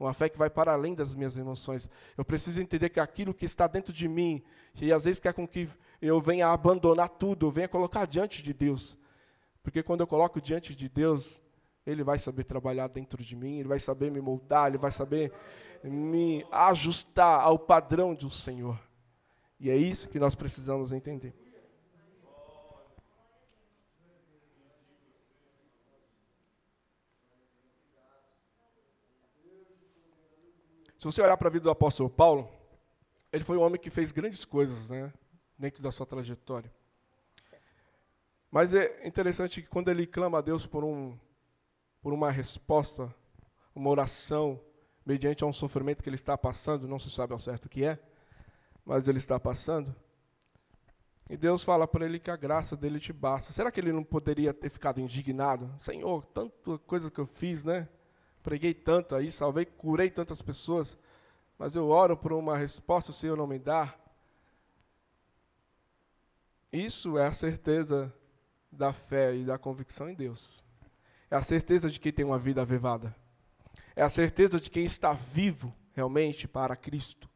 Uma 0.00 0.12
fé 0.12 0.28
que 0.28 0.36
vai 0.36 0.50
para 0.50 0.72
além 0.72 0.96
das 0.96 1.14
minhas 1.14 1.36
emoções. 1.36 1.88
Eu 2.16 2.24
preciso 2.24 2.60
entender 2.60 2.88
que 2.88 2.98
aquilo 2.98 3.32
que 3.32 3.44
está 3.44 3.68
dentro 3.68 3.92
de 3.92 4.08
mim, 4.08 4.42
e 4.80 4.92
às 4.92 5.04
vezes 5.04 5.20
quer 5.20 5.32
com 5.32 5.46
que 5.46 5.68
eu 6.02 6.20
venha 6.20 6.48
abandonar 6.48 7.08
tudo, 7.08 7.46
eu 7.46 7.52
venha 7.52 7.68
colocar 7.68 8.04
diante 8.04 8.42
de 8.42 8.52
Deus. 8.52 8.98
Porque 9.62 9.80
quando 9.80 10.00
eu 10.00 10.08
coloco 10.08 10.40
diante 10.40 10.74
de 10.74 10.88
Deus, 10.88 11.40
Ele 11.86 12.02
vai 12.02 12.18
saber 12.18 12.42
trabalhar 12.42 12.88
dentro 12.88 13.22
de 13.22 13.36
mim, 13.36 13.60
Ele 13.60 13.68
vai 13.68 13.78
saber 13.78 14.10
me 14.10 14.20
moldar, 14.20 14.66
Ele 14.66 14.78
vai 14.78 14.90
saber 14.90 15.32
me 15.84 16.44
ajustar 16.50 17.42
ao 17.42 17.60
padrão 17.60 18.12
do 18.12 18.28
Senhor. 18.28 18.76
E 19.60 19.70
é 19.70 19.76
isso 19.76 20.08
que 20.08 20.18
nós 20.18 20.34
precisamos 20.34 20.90
entender. 20.90 21.32
Se 30.98 31.04
você 31.04 31.22
olhar 31.22 31.36
para 31.36 31.46
a 31.46 31.50
vida 31.50 31.62
do 31.62 31.70
apóstolo 31.70 32.10
Paulo, 32.10 32.50
ele 33.32 33.44
foi 33.44 33.56
um 33.56 33.62
homem 33.62 33.80
que 33.80 33.88
fez 33.88 34.10
grandes 34.10 34.44
coisas 34.44 34.90
né, 34.90 35.12
dentro 35.56 35.80
da 35.80 35.92
sua 35.92 36.04
trajetória. 36.04 36.72
Mas 38.50 38.74
é 38.74 39.06
interessante 39.06 39.62
que 39.62 39.68
quando 39.68 39.92
ele 39.92 40.08
clama 40.08 40.38
a 40.38 40.40
Deus 40.40 40.66
por, 40.66 40.82
um, 40.82 41.16
por 42.02 42.12
uma 42.12 42.32
resposta, 42.32 43.14
uma 43.72 43.90
oração, 43.90 44.60
mediante 45.06 45.44
a 45.44 45.46
um 45.46 45.52
sofrimento 45.52 46.02
que 46.02 46.08
ele 46.08 46.16
está 46.16 46.36
passando, 46.36 46.88
não 46.88 46.98
se 46.98 47.10
sabe 47.10 47.32
ao 47.32 47.38
certo 47.38 47.66
o 47.66 47.68
que 47.68 47.84
é, 47.84 47.96
mas 48.84 49.06
ele 49.06 49.18
está 49.18 49.38
passando, 49.38 49.94
e 51.30 51.36
Deus 51.36 51.62
fala 51.62 51.86
para 51.86 52.06
ele 52.06 52.18
que 52.18 52.30
a 52.30 52.36
graça 52.36 52.76
dele 52.76 52.98
te 52.98 53.12
basta. 53.12 53.52
Será 53.52 53.70
que 53.70 53.78
ele 53.78 53.92
não 53.92 54.02
poderia 54.02 54.52
ter 54.52 54.70
ficado 54.70 54.98
indignado? 54.98 55.72
Senhor, 55.78 56.24
tanta 56.26 56.78
coisa 56.78 57.08
que 57.08 57.20
eu 57.20 57.26
fiz, 57.26 57.62
né? 57.62 57.86
Preguei 58.42 58.72
tanto 58.72 59.14
aí, 59.14 59.30
salvei, 59.30 59.64
curei 59.64 60.10
tantas 60.10 60.40
pessoas, 60.40 60.96
mas 61.58 61.74
eu 61.74 61.88
oro 61.88 62.16
por 62.16 62.32
uma 62.32 62.56
resposta, 62.56 63.10
o 63.10 63.14
Senhor 63.14 63.36
não 63.36 63.46
me 63.46 63.58
dá. 63.58 63.94
Isso 66.72 67.18
é 67.18 67.26
a 67.26 67.32
certeza 67.32 68.12
da 68.70 68.92
fé 68.92 69.34
e 69.34 69.44
da 69.44 69.58
convicção 69.58 70.08
em 70.08 70.14
Deus. 70.14 70.62
É 71.30 71.36
a 71.36 71.42
certeza 71.42 71.90
de 71.90 71.98
quem 71.98 72.12
tem 72.12 72.24
uma 72.24 72.38
vida 72.38 72.62
avivada. 72.62 73.14
É 73.96 74.02
a 74.02 74.08
certeza 74.08 74.60
de 74.60 74.70
quem 74.70 74.84
está 74.84 75.12
vivo 75.12 75.74
realmente 75.92 76.46
para 76.46 76.76
Cristo. 76.76 77.28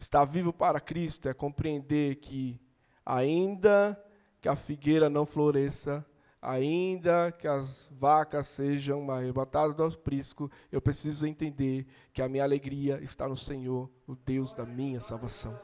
Estar 0.00 0.24
vivo 0.24 0.52
para 0.52 0.80
Cristo 0.80 1.28
é 1.28 1.34
compreender 1.34 2.16
que, 2.16 2.60
ainda 3.04 4.02
que 4.40 4.48
a 4.48 4.56
figueira 4.56 5.08
não 5.08 5.26
floresça, 5.26 6.04
ainda 6.42 7.30
que 7.30 7.46
as 7.46 7.88
vacas 7.92 8.48
sejam 8.48 9.08
arrebatadas 9.08 9.76
do 9.76 9.84
aprisco, 9.84 10.50
eu 10.72 10.82
preciso 10.82 11.24
entender 11.24 11.86
que 12.12 12.20
a 12.20 12.28
minha 12.28 12.42
alegria 12.42 12.98
está 13.00 13.28
no 13.28 13.36
Senhor, 13.36 13.88
o 14.08 14.16
Deus 14.16 14.52
da 14.52 14.66
minha 14.66 15.00
salvação. 15.00 15.56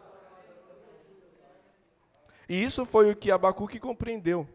E 2.49 2.63
isso 2.63 2.87
foi 2.87 3.11
o 3.11 3.17
que 3.17 3.31
Abacuque 3.33 3.81
compreendeu. 3.81 4.49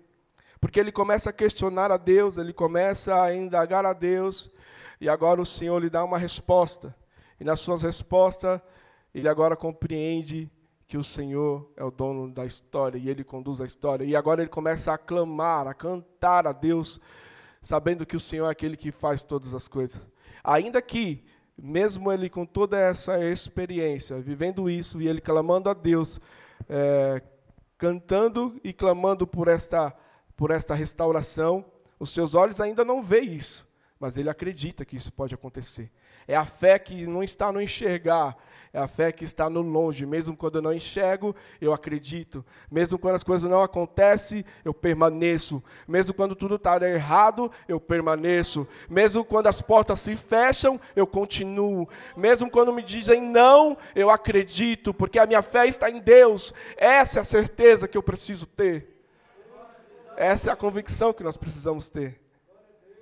Porque 0.61 0.79
ele 0.79 0.93
começa 0.93 1.29
a 1.29 1.33
questionar 1.33 1.91
a 1.91 1.97
Deus, 1.97 2.37
ele 2.37 2.53
começa 2.53 3.21
a 3.21 3.35
indagar 3.35 3.85
a 3.85 3.91
Deus, 3.91 4.49
e 5.01 5.09
agora 5.09 5.41
o 5.41 5.45
Senhor 5.45 5.77
lhe 5.77 5.89
dá 5.89 6.05
uma 6.05 6.17
resposta. 6.17 6.95
E 7.37 7.43
nas 7.43 7.59
suas 7.59 7.83
respostas, 7.83 8.61
ele 9.13 9.27
agora 9.27 9.57
compreende 9.57 10.49
que 10.87 10.97
o 10.97 11.03
Senhor 11.03 11.71
é 11.75 11.83
o 11.83 11.91
dono 11.91 12.31
da 12.31 12.45
história 12.45 12.97
e 12.97 13.09
ele 13.09 13.23
conduz 13.23 13.61
a 13.61 13.65
história. 13.65 14.03
E 14.05 14.15
agora 14.15 14.41
ele 14.41 14.49
começa 14.49 14.93
a 14.93 14.97
clamar, 14.97 15.67
a 15.67 15.73
cantar 15.73 16.47
a 16.47 16.51
Deus, 16.51 16.99
sabendo 17.61 18.05
que 18.05 18.17
o 18.17 18.19
Senhor 18.19 18.47
é 18.47 18.51
aquele 18.51 18.77
que 18.77 18.91
faz 18.91 19.23
todas 19.23 19.53
as 19.53 19.67
coisas. 19.67 20.01
Ainda 20.43 20.81
que, 20.81 21.23
mesmo 21.57 22.11
ele 22.11 22.29
com 22.29 22.45
toda 22.45 22.77
essa 22.77 23.23
experiência, 23.23 24.19
vivendo 24.19 24.69
isso 24.69 25.01
e 25.01 25.07
ele 25.07 25.21
clamando 25.21 25.69
a 25.69 25.73
Deus, 25.73 26.19
é, 26.69 27.21
cantando 27.77 28.59
e 28.63 28.73
clamando 28.73 29.25
por 29.25 29.47
esta 29.47 29.95
por 30.35 30.51
esta 30.51 30.73
restauração. 30.73 31.65
Os 31.99 32.11
seus 32.11 32.35
olhos 32.35 32.59
ainda 32.59 32.83
não 32.83 33.01
veem 33.01 33.35
isso, 33.35 33.67
mas 33.99 34.17
ele 34.17 34.29
acredita 34.29 34.83
que 34.83 34.95
isso 34.95 35.11
pode 35.11 35.33
acontecer. 35.33 35.91
É 36.27 36.35
a 36.35 36.45
fé 36.45 36.79
que 36.79 37.05
não 37.05 37.23
está 37.23 37.51
no 37.51 37.61
enxergar, 37.61 38.37
é 38.73 38.79
a 38.79 38.87
fé 38.87 39.11
que 39.11 39.23
está 39.23 39.49
no 39.49 39.61
longe. 39.61 40.03
Mesmo 40.05 40.35
quando 40.35 40.55
eu 40.55 40.61
não 40.61 40.73
enxergo, 40.73 41.35
eu 41.61 41.71
acredito. 41.71 42.43
Mesmo 42.71 42.97
quando 42.97 43.15
as 43.15 43.23
coisas 43.23 43.49
não 43.49 43.61
acontecem, 43.61 44.43
eu 44.65 44.73
permaneço. 44.73 45.63
Mesmo 45.87 46.13
quando 46.13 46.35
tudo 46.35 46.55
está 46.55 46.81
errado, 46.89 47.51
eu 47.67 47.79
permaneço. 47.79 48.67
Mesmo 48.89 49.23
quando 49.23 49.47
as 49.47 49.61
portas 49.61 49.99
se 49.99 50.15
fecham, 50.15 50.81
eu 50.95 51.05
continuo. 51.05 51.87
Mesmo 52.17 52.49
quando 52.49 52.73
me 52.73 52.81
dizem 52.81 53.21
não, 53.21 53.77
eu 53.95 54.09
acredito, 54.09 54.91
porque 54.91 55.19
a 55.19 55.27
minha 55.27 55.43
fé 55.43 55.67
está 55.67 55.89
em 55.89 55.99
Deus. 55.99 56.51
Essa 56.75 57.19
é 57.19 57.21
a 57.21 57.25
certeza 57.25 57.87
que 57.87 57.97
eu 57.97 58.03
preciso 58.03 58.47
ter. 58.47 58.89
Essa 60.17 60.49
é 60.49 60.53
a 60.53 60.55
convicção 60.55 61.13
que 61.13 61.23
nós 61.23 61.37
precisamos 61.37 61.89
ter. 61.89 62.22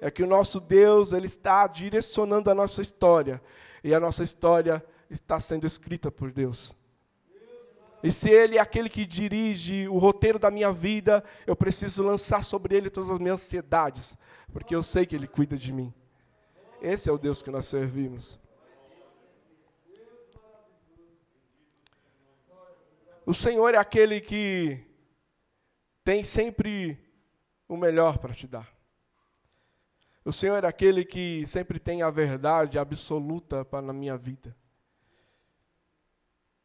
É 0.02 0.10
que 0.12 0.24
o 0.24 0.28
nosso 0.28 0.60
Deus, 0.60 1.14
ele 1.14 1.28
está 1.28 1.66
direcionando 1.68 2.50
a 2.50 2.56
nossa 2.56 2.82
história, 2.82 3.40
e 3.84 3.94
a 3.94 4.00
nossa 4.00 4.24
história 4.24 4.84
está 5.10 5.40
sendo 5.40 5.68
escrita 5.68 6.12
por 6.12 6.32
Deus. 6.32 6.76
E 8.04 8.12
se 8.12 8.30
ele 8.32 8.58
é 8.58 8.60
aquele 8.60 8.90
que 8.90 9.06
dirige 9.06 9.88
o 9.88 10.00
roteiro 10.00 10.40
da 10.40 10.50
minha 10.50 10.74
vida, 10.74 11.24
eu 11.46 11.56
preciso 11.56 12.04
lançar 12.04 12.44
sobre 12.44 12.76
ele 12.76 12.90
todas 12.90 13.12
as 13.12 13.20
minhas 13.20 13.40
ansiedades, 13.40 14.18
porque 14.52 14.76
eu 14.76 14.82
sei 14.82 15.06
que 15.06 15.16
ele 15.16 15.28
cuida 15.28 15.56
de 15.56 15.72
mim. 15.72 15.94
Esse 16.82 17.08
é 17.08 17.12
o 17.12 17.18
Deus 17.18 17.44
que 17.44 17.52
nós 17.52 17.68
servimos. 17.68 18.40
O 23.24 23.36
Senhor 23.36 23.76
é 23.76 23.78
aquele 23.78 24.20
que 24.20 24.84
tem 26.04 26.24
sempre 26.24 26.98
o 27.70 27.78
melhor 27.78 28.18
para 28.18 28.34
te 28.34 28.48
dar. 28.48 28.81
O 30.24 30.32
Senhor 30.32 30.64
é 30.64 30.68
aquele 30.68 31.04
que 31.04 31.46
sempre 31.48 31.80
tem 31.80 32.04
a 32.04 32.10
verdade 32.10 32.78
absoluta 32.78 33.66
para 33.66 33.82
na 33.82 33.94
minha 33.94 34.16
vida. 34.18 34.56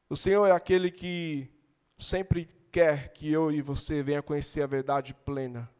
O 0.09 0.17
Senhor 0.17 0.47
é 0.47 0.53
aquele 0.53 0.91
que 0.91 1.51
sempre 1.99 2.47
quer 2.71 3.13
que 3.13 3.33
eu 3.33 3.51
e 3.51 3.63
você 3.63 4.03
venha 4.03 4.23
conhecer 4.23 4.63
a 4.63 4.67
verdade 4.67 5.15
plena. 5.15 5.71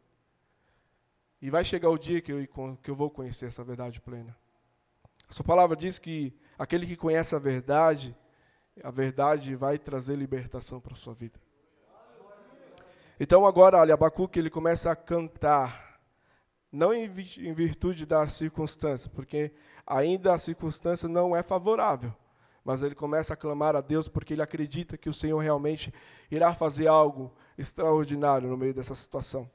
E 1.39 1.49
vai 1.51 1.63
chegar 1.63 1.89
o 1.89 1.97
dia 1.97 2.19
que 2.19 2.31
eu, 2.31 2.47
que 2.81 2.89
eu 2.89 2.95
vou 2.95 3.11
conhecer 3.11 3.45
essa 3.45 3.63
verdade 3.63 4.01
plena. 4.01 4.35
A 5.29 5.33
sua 5.33 5.45
palavra 5.45 5.75
diz 5.75 5.99
que 5.99 6.33
aquele 6.57 6.87
que 6.87 6.95
conhece 6.95 7.35
a 7.35 7.39
verdade, 7.39 8.17
a 8.83 8.89
verdade 8.89 9.55
vai 9.55 9.77
trazer 9.77 10.15
libertação 10.15 10.79
para 10.79 10.93
a 10.93 10.97
sua 10.97 11.13
vida. 11.13 11.39
Então 13.19 13.45
agora, 13.45 13.77
olha, 13.77 13.93
Abacuque 13.93 14.39
ele 14.39 14.49
começa 14.49 14.91
a 14.91 14.95
cantar, 14.95 15.86
não 16.71 16.93
em 16.93 17.07
virtude 17.07 18.05
da 18.05 18.27
circunstância, 18.27 19.09
porque 19.09 19.51
ainda 19.85 20.33
a 20.33 20.39
circunstância 20.39 21.07
não 21.07 21.35
é 21.35 21.41
favorável, 21.41 22.13
mas 22.63 22.83
ele 22.83 22.95
começa 22.95 23.33
a 23.33 23.37
clamar 23.37 23.75
a 23.75 23.81
Deus 23.81 24.09
porque 24.09 24.33
ele 24.33 24.41
acredita 24.41 24.97
que 24.97 25.09
o 25.09 25.13
Senhor 25.13 25.39
realmente 25.39 25.93
irá 26.29 26.53
fazer 26.53 26.87
algo 26.87 27.33
extraordinário 27.57 28.49
no 28.49 28.57
meio 28.57 28.73
dessa 28.73 28.93
situação. 28.93 29.49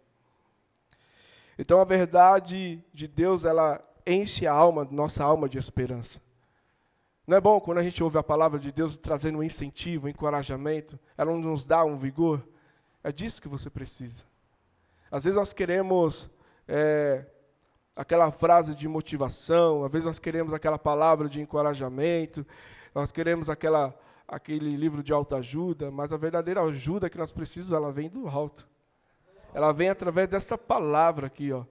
Então 1.58 1.80
a 1.80 1.84
verdade 1.84 2.82
de 2.92 3.06
Deus, 3.06 3.44
ela 3.44 3.82
enche 4.06 4.46
a 4.46 4.52
alma, 4.52 4.88
nossa 4.90 5.22
alma 5.22 5.48
de 5.48 5.58
esperança. 5.58 6.20
Não 7.26 7.36
é 7.36 7.40
bom 7.40 7.60
quando 7.60 7.78
a 7.78 7.82
gente 7.82 8.02
ouve 8.02 8.18
a 8.18 8.22
palavra 8.22 8.58
de 8.58 8.72
Deus 8.72 8.96
trazendo 8.96 9.38
um 9.38 9.42
incentivo, 9.42 10.06
um 10.06 10.10
encorajamento, 10.10 10.98
ela 11.16 11.32
nos 11.32 11.64
dá 11.64 11.84
um 11.84 11.96
vigor? 11.96 12.42
É 13.04 13.12
disso 13.12 13.40
que 13.40 13.48
você 13.48 13.70
precisa. 13.70 14.24
Às 15.10 15.24
vezes 15.24 15.36
nós 15.36 15.52
queremos 15.52 16.28
é, 16.66 17.24
aquela 17.94 18.30
frase 18.30 18.74
de 18.74 18.88
motivação, 18.88 19.84
às 19.84 19.92
vezes 19.92 20.06
nós 20.06 20.18
queremos 20.18 20.52
aquela 20.52 20.78
palavra 20.78 21.28
de 21.28 21.40
encorajamento, 21.40 22.46
nós 22.94 23.12
queremos 23.12 23.50
aquela, 23.50 23.94
aquele 24.26 24.76
livro 24.76 25.02
de 25.02 25.12
autoajuda, 25.12 25.90
mas 25.90 26.12
a 26.12 26.16
verdadeira 26.16 26.62
ajuda 26.62 27.10
que 27.10 27.18
nós 27.18 27.32
precisamos, 27.32 27.72
ela 27.72 27.92
vem 27.92 28.08
do 28.08 28.28
alto. 28.28 28.66
Ela 29.54 29.72
vem 29.72 29.88
através 29.88 30.28
dessa 30.28 30.56
palavra 30.56 31.26
aqui, 31.26 31.52
ó. 31.52 31.64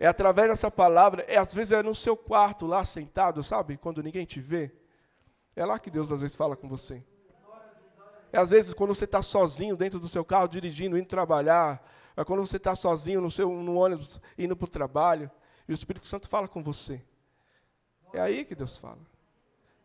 É 0.00 0.06
através 0.06 0.48
dessa 0.48 0.70
palavra, 0.70 1.24
é, 1.26 1.36
às 1.36 1.52
vezes 1.52 1.72
é 1.72 1.82
no 1.82 1.94
seu 1.94 2.16
quarto 2.16 2.66
lá 2.66 2.84
sentado, 2.84 3.42
sabe? 3.42 3.76
Quando 3.76 4.02
ninguém 4.02 4.24
te 4.24 4.40
vê. 4.40 4.72
É 5.56 5.64
lá 5.64 5.78
que 5.78 5.90
Deus 5.90 6.12
às 6.12 6.20
vezes 6.20 6.36
fala 6.36 6.56
com 6.56 6.68
você. 6.68 7.02
É 8.32 8.38
às 8.38 8.50
vezes 8.50 8.72
quando 8.72 8.94
você 8.94 9.06
está 9.06 9.22
sozinho 9.22 9.76
dentro 9.76 9.98
do 9.98 10.08
seu 10.08 10.24
carro, 10.24 10.46
dirigindo, 10.46 10.96
indo 10.96 11.08
trabalhar. 11.08 11.84
É 12.18 12.24
quando 12.24 12.40
você 12.40 12.56
está 12.56 12.74
sozinho 12.74 13.20
no, 13.20 13.30
seu, 13.30 13.48
no 13.48 13.76
ônibus, 13.76 14.20
indo 14.36 14.56
para 14.56 14.64
o 14.64 14.68
trabalho. 14.68 15.30
E 15.68 15.72
o 15.72 15.74
Espírito 15.74 16.04
Santo 16.04 16.28
fala 16.28 16.48
com 16.48 16.60
você. 16.60 17.00
É 18.12 18.20
aí 18.20 18.44
que 18.44 18.56
Deus 18.56 18.76
fala. 18.76 18.98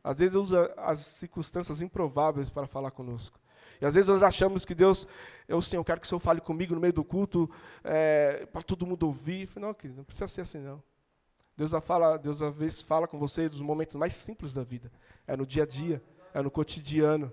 Às 0.04 0.18
vezes 0.18 0.34
usa 0.34 0.74
as 0.76 0.98
circunstâncias 0.98 1.80
improváveis 1.80 2.50
para 2.50 2.66
falar 2.66 2.90
conosco. 2.90 3.40
E 3.80 3.86
às 3.86 3.94
vezes 3.94 4.08
nós 4.08 4.24
achamos 4.24 4.66
que 4.66 4.74
Deus, 4.74 5.08
eu, 5.48 5.62
Senhor, 5.62 5.82
eu 5.82 5.86
quero 5.86 6.02
que 6.02 6.08
o 6.08 6.10
Senhor 6.10 6.20
fale 6.20 6.42
comigo 6.42 6.74
no 6.74 6.82
meio 6.82 6.92
do 6.92 7.04
culto, 7.04 7.48
é, 7.84 8.48
para 8.48 8.64
todo 8.64 8.88
mundo 8.88 9.04
ouvir. 9.04 9.48
Não, 9.58 9.72
querido, 9.72 9.98
não 9.98 10.04
precisa 10.04 10.28
ser 10.28 10.42
assim, 10.42 10.58
não. 10.58 10.82
Deus, 11.56 11.70
fala, 11.84 12.18
Deus 12.18 12.42
às 12.42 12.58
vezes 12.58 12.82
fala 12.82 13.08
com 13.08 13.20
você 13.20 13.48
dos 13.48 13.62
momentos 13.62 13.96
mais 13.96 14.16
simples 14.16 14.56
da 14.56 14.64
vida. 14.64 14.92
É 15.28 15.38
no 15.38 15.46
dia 15.46 15.62
a 15.62 15.68
dia, 15.68 16.02
é 16.34 16.42
no 16.42 16.50
cotidiano, 16.50 17.32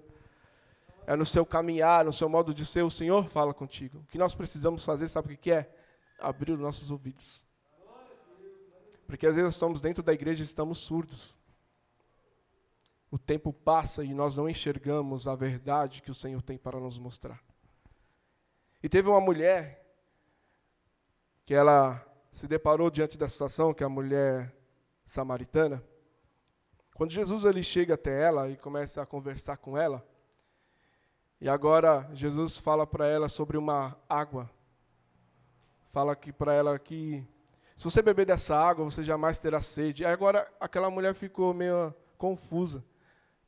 é 1.13 1.17
no 1.17 1.27
seu 1.27 1.45
caminhar, 1.45 2.05
no 2.05 2.13
seu 2.13 2.29
modo 2.29 2.55
de 2.55 2.65
ser. 2.65 2.83
O 2.83 2.91
Senhor 2.91 3.29
fala 3.29 3.53
contigo. 3.53 3.99
O 3.99 4.07
que 4.07 4.19
nós 4.19 4.35
precisamos 4.35 4.85
fazer, 4.85 5.09
sabe 5.09 5.35
o 5.35 5.37
que 5.37 5.53
é? 5.53 5.71
Abrir 6.19 6.53
os 6.53 6.61
nossos 6.61 6.91
ouvidos. 6.91 7.45
Porque 9.07 9.27
às 9.27 9.35
vezes 9.35 9.47
nós 9.47 9.55
estamos 9.55 9.81
dentro 9.81 10.03
da 10.03 10.13
igreja 10.13 10.43
e 10.43 10.45
estamos 10.45 10.79
surdos 10.79 11.37
o 13.11 13.19
tempo 13.19 13.53
passa 13.53 14.05
e 14.05 14.15
nós 14.15 14.37
não 14.37 14.49
enxergamos 14.49 15.27
a 15.27 15.35
verdade 15.35 16.01
que 16.01 16.11
o 16.11 16.15
Senhor 16.15 16.41
tem 16.43 16.57
para 16.57 16.79
nos 16.79 16.99
mostrar. 16.99 17.43
E 18.83 18.89
teve 18.89 19.09
uma 19.09 19.21
mulher 19.21 19.85
que 21.45 21.53
ela 21.53 22.07
se 22.31 22.47
deparou 22.47 22.89
diante 22.89 23.19
da 23.19 23.29
situação, 23.29 23.75
que 23.75 23.83
é 23.83 23.87
a 23.87 23.91
mulher 23.91 24.55
samaritana. 25.05 25.83
Quando 26.95 27.11
Jesus 27.11 27.45
ele 27.45 27.63
chega 27.63 27.95
até 27.95 28.23
ela 28.23 28.49
e 28.49 28.57
começa 28.57 29.03
a 29.03 29.07
conversar 29.07 29.57
com 29.57 29.77
ela, 29.77 30.07
e 31.41 31.49
agora 31.49 32.09
Jesus 32.13 32.57
fala 32.57 32.87
para 32.87 33.07
ela 33.07 33.29
sobre 33.29 33.57
uma 33.57 33.97
água. 34.09 34.51
Fala 35.87 36.15
que 36.15 36.33
para 36.33 36.53
ela 36.53 36.79
que 36.79 37.27
se 37.81 37.85
você 37.85 38.03
beber 38.03 38.27
dessa 38.27 38.55
água, 38.55 38.85
você 38.85 39.03
jamais 39.03 39.39
terá 39.39 39.63
sede. 39.63 40.03
E 40.03 40.07
agora 40.07 40.47
aquela 40.61 40.91
mulher 40.91 41.15
ficou 41.15 41.55
meio 41.55 41.95
confusa. 42.19 42.85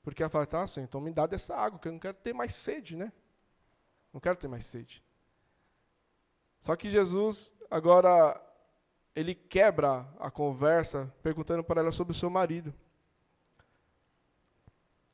Porque 0.03 0.23
ela 0.23 0.31
fala, 0.31 0.47
tá, 0.47 0.67
Senhor, 0.67 0.85
então 0.85 1.03
me 1.03 1.13
dá 1.13 1.27
dessa 1.27 1.55
água, 1.55 1.79
que 1.79 1.87
eu 1.87 1.93
não 1.93 1.99
quero 1.99 2.15
ter 2.15 2.33
mais 2.33 2.55
sede, 2.55 2.97
né? 2.97 3.13
Não 4.11 4.19
quero 4.21 4.37
ter 4.37 4.49
mais 4.49 4.65
sede. 4.65 5.05
Só 6.61 6.75
que 6.75 6.89
Jesus, 6.89 7.53
agora, 7.71 8.41
ele 9.15 9.35
quebra 9.35 10.09
a 10.19 10.31
conversa, 10.31 11.13
perguntando 11.23 11.63
para 11.63 11.83
ela 11.83 11.93
sobre 11.93 12.13
o 12.13 12.17
seu 12.17 12.31
marido. 12.31 12.73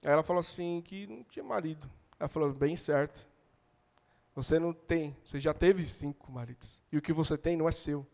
Aí 0.04 0.12
ela 0.12 0.22
falou 0.22 0.40
assim, 0.40 0.80
que 0.80 1.08
não 1.08 1.24
tinha 1.24 1.44
marido. 1.44 1.90
Ela 2.18 2.28
falou, 2.28 2.52
bem 2.52 2.76
certo. 2.76 3.26
Você 4.34 4.58
não 4.58 4.72
tem, 4.72 5.16
você 5.24 5.40
já 5.40 5.52
teve 5.52 5.84
cinco 5.86 6.30
maridos. 6.30 6.80
E 6.92 6.96
o 6.96 7.02
que 7.02 7.12
você 7.12 7.36
tem 7.36 7.56
não 7.56 7.68
é 7.68 7.72
seu. 7.72 8.00
O 8.00 8.06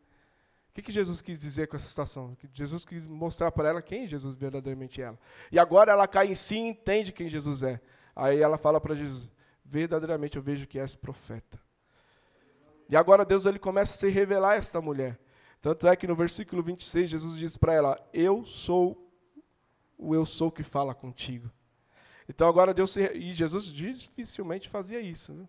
que, 0.75 0.83
que 0.83 0.91
Jesus 0.91 1.21
quis 1.21 1.39
dizer 1.39 1.69
com 1.69 1.77
essa 1.77 1.87
situação? 1.87 2.35
Que 2.35 2.49
Jesus 2.53 2.85
quis 2.85 3.07
mostrar 3.07 3.53
para 3.53 3.69
ela 3.69 3.83
quem 3.83 4.07
Jesus 4.07 4.35
verdadeiramente 4.35 5.03
é. 5.03 5.17
E 5.53 5.59
agora 5.59 5.93
ela 5.93 6.09
cai 6.09 6.29
em 6.29 6.35
si 6.35 6.57
e 6.57 6.59
entende 6.59 7.13
quem 7.13 7.29
Jesus 7.29 7.63
é. 7.63 7.81
Aí 8.17 8.41
ela 8.41 8.59
fala 8.59 8.81
para 8.81 8.95
Jesus: 8.95 9.29
verdadeiramente 9.65 10.37
eu 10.37 10.43
vejo 10.43 10.67
que 10.67 10.79
és 10.79 10.95
profeta. 10.95 11.61
E 12.89 12.97
agora 12.97 13.25
Deus 13.25 13.47
ele 13.47 13.59
começa 13.59 13.95
a 13.95 13.97
se 13.97 14.09
revelar 14.09 14.53
a 14.53 14.57
esta 14.57 14.81
mulher. 14.81 15.19
Tanto 15.61 15.87
é 15.87 15.95
que 15.95 16.07
no 16.07 16.17
versículo 16.17 16.63
26 16.63 17.11
Jesus 17.11 17.37
diz 17.37 17.57
para 17.57 17.73
ela: 17.73 18.11
Eu 18.13 18.45
sou 18.45 19.13
o 19.97 20.15
eu 20.15 20.27
sou 20.27 20.51
que 20.51 20.63
fala 20.63 20.95
contigo. 20.95 21.51
Então 22.29 22.49
agora 22.49 22.73
Deus 22.73 22.91
se, 22.93 23.07
e 23.13 23.33
Jesus 23.33 23.67
dificilmente 23.67 24.69
fazia 24.69 25.01
isso, 25.01 25.33
né? 25.33 25.47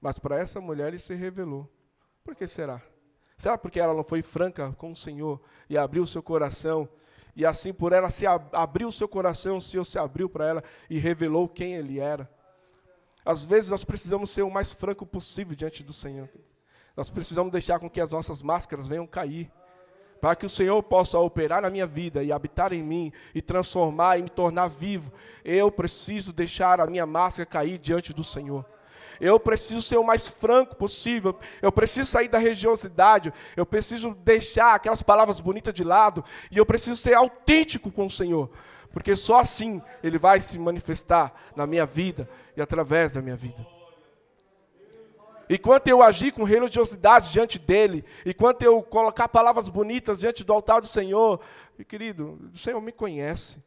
mas 0.00 0.18
para 0.18 0.38
essa 0.38 0.60
mulher 0.60 0.88
ele 0.88 0.98
se 0.98 1.14
revelou. 1.14 1.70
Por 2.22 2.34
que 2.34 2.46
será? 2.46 2.82
Será 3.36 3.58
porque 3.58 3.80
ela 3.80 3.94
não 3.94 4.04
foi 4.04 4.22
franca 4.22 4.72
com 4.72 4.92
o 4.92 4.96
Senhor 4.96 5.40
e 5.68 5.76
abriu 5.76 6.02
o 6.02 6.06
seu 6.06 6.22
coração? 6.22 6.88
E 7.36 7.44
assim, 7.44 7.72
por 7.72 7.92
ela 7.92 8.10
se 8.10 8.26
ab 8.26 8.48
abriu 8.52 8.88
o 8.88 8.92
seu 8.92 9.08
coração, 9.08 9.56
o 9.56 9.60
Senhor 9.60 9.84
se 9.84 9.98
abriu 9.98 10.28
para 10.28 10.46
ela 10.46 10.64
e 10.88 10.98
revelou 10.98 11.48
quem 11.48 11.74
Ele 11.74 11.98
era. 11.98 12.30
Às 13.24 13.44
vezes 13.44 13.70
nós 13.70 13.84
precisamos 13.84 14.30
ser 14.30 14.42
o 14.42 14.50
mais 14.50 14.72
franco 14.72 15.04
possível 15.04 15.56
diante 15.56 15.82
do 15.82 15.92
Senhor. 15.92 16.28
Nós 16.96 17.10
precisamos 17.10 17.50
deixar 17.50 17.80
com 17.80 17.90
que 17.90 18.00
as 18.00 18.12
nossas 18.12 18.40
máscaras 18.42 18.86
venham 18.86 19.06
cair. 19.06 19.50
Para 20.24 20.34
que 20.34 20.46
o 20.46 20.48
Senhor 20.48 20.82
possa 20.82 21.18
operar 21.18 21.60
na 21.60 21.68
minha 21.68 21.86
vida 21.86 22.22
e 22.22 22.32
habitar 22.32 22.72
em 22.72 22.82
mim 22.82 23.12
e 23.34 23.42
transformar 23.42 24.18
e 24.18 24.22
me 24.22 24.30
tornar 24.30 24.68
vivo, 24.68 25.12
eu 25.44 25.70
preciso 25.70 26.32
deixar 26.32 26.80
a 26.80 26.86
minha 26.86 27.04
máscara 27.04 27.44
cair 27.44 27.76
diante 27.76 28.14
do 28.14 28.24
Senhor. 28.24 28.64
Eu 29.20 29.38
preciso 29.38 29.82
ser 29.82 29.98
o 29.98 30.02
mais 30.02 30.26
franco 30.26 30.76
possível. 30.76 31.38
Eu 31.60 31.70
preciso 31.70 32.10
sair 32.10 32.28
da 32.28 32.38
religiosidade. 32.38 33.34
Eu 33.54 33.66
preciso 33.66 34.16
deixar 34.24 34.74
aquelas 34.74 35.02
palavras 35.02 35.42
bonitas 35.42 35.74
de 35.74 35.84
lado. 35.84 36.24
E 36.50 36.56
eu 36.56 36.64
preciso 36.64 36.96
ser 36.96 37.12
autêntico 37.12 37.92
com 37.92 38.06
o 38.06 38.10
Senhor. 38.10 38.48
Porque 38.94 39.14
só 39.14 39.40
assim 39.40 39.82
Ele 40.02 40.18
vai 40.18 40.40
se 40.40 40.58
manifestar 40.58 41.34
na 41.54 41.66
minha 41.66 41.84
vida 41.84 42.26
e 42.56 42.62
através 42.62 43.12
da 43.12 43.20
minha 43.20 43.36
vida. 43.36 43.73
Enquanto 45.48 45.88
eu 45.88 46.02
agir 46.02 46.32
com 46.32 46.44
religiosidade 46.44 47.32
diante 47.32 47.58
dele, 47.58 48.04
enquanto 48.24 48.62
eu 48.62 48.82
colocar 48.82 49.28
palavras 49.28 49.68
bonitas 49.68 50.20
diante 50.20 50.42
do 50.42 50.52
altar 50.52 50.80
do 50.80 50.86
Senhor, 50.86 51.40
querido, 51.86 52.50
o 52.52 52.56
Senhor 52.56 52.80
me 52.80 52.92
conhece. 52.92 53.62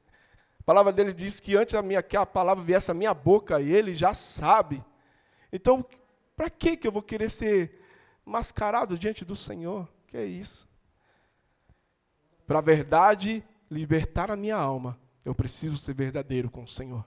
A 0.59 0.63
palavra 0.63 0.91
dele 0.91 1.13
diz 1.13 1.39
que 1.39 1.55
antes 1.55 1.73
a 1.73 1.81
minha, 1.81 2.01
que 2.01 2.17
a 2.17 2.25
palavra 2.25 2.63
viesse 2.63 2.89
à 2.89 2.93
minha 2.93 3.13
boca, 3.13 3.61
ele 3.61 3.93
já 3.93 4.13
sabe. 4.13 4.83
Então, 5.51 5.85
para 6.35 6.49
que 6.49 6.79
eu 6.83 6.91
vou 6.91 7.01
querer 7.01 7.29
ser 7.29 7.81
mascarado 8.25 8.97
diante 8.97 9.23
do 9.23 9.35
Senhor? 9.35 9.87
Que 10.07 10.17
é 10.17 10.25
isso? 10.25 10.67
Para 12.45 12.59
a 12.59 12.61
verdade 12.61 13.43
libertar 13.69 14.31
a 14.31 14.35
minha 14.35 14.55
alma, 14.55 14.97
eu 15.23 15.35
preciso 15.35 15.77
ser 15.77 15.93
verdadeiro 15.93 16.49
com 16.49 16.63
o 16.63 16.67
Senhor. 16.67 17.05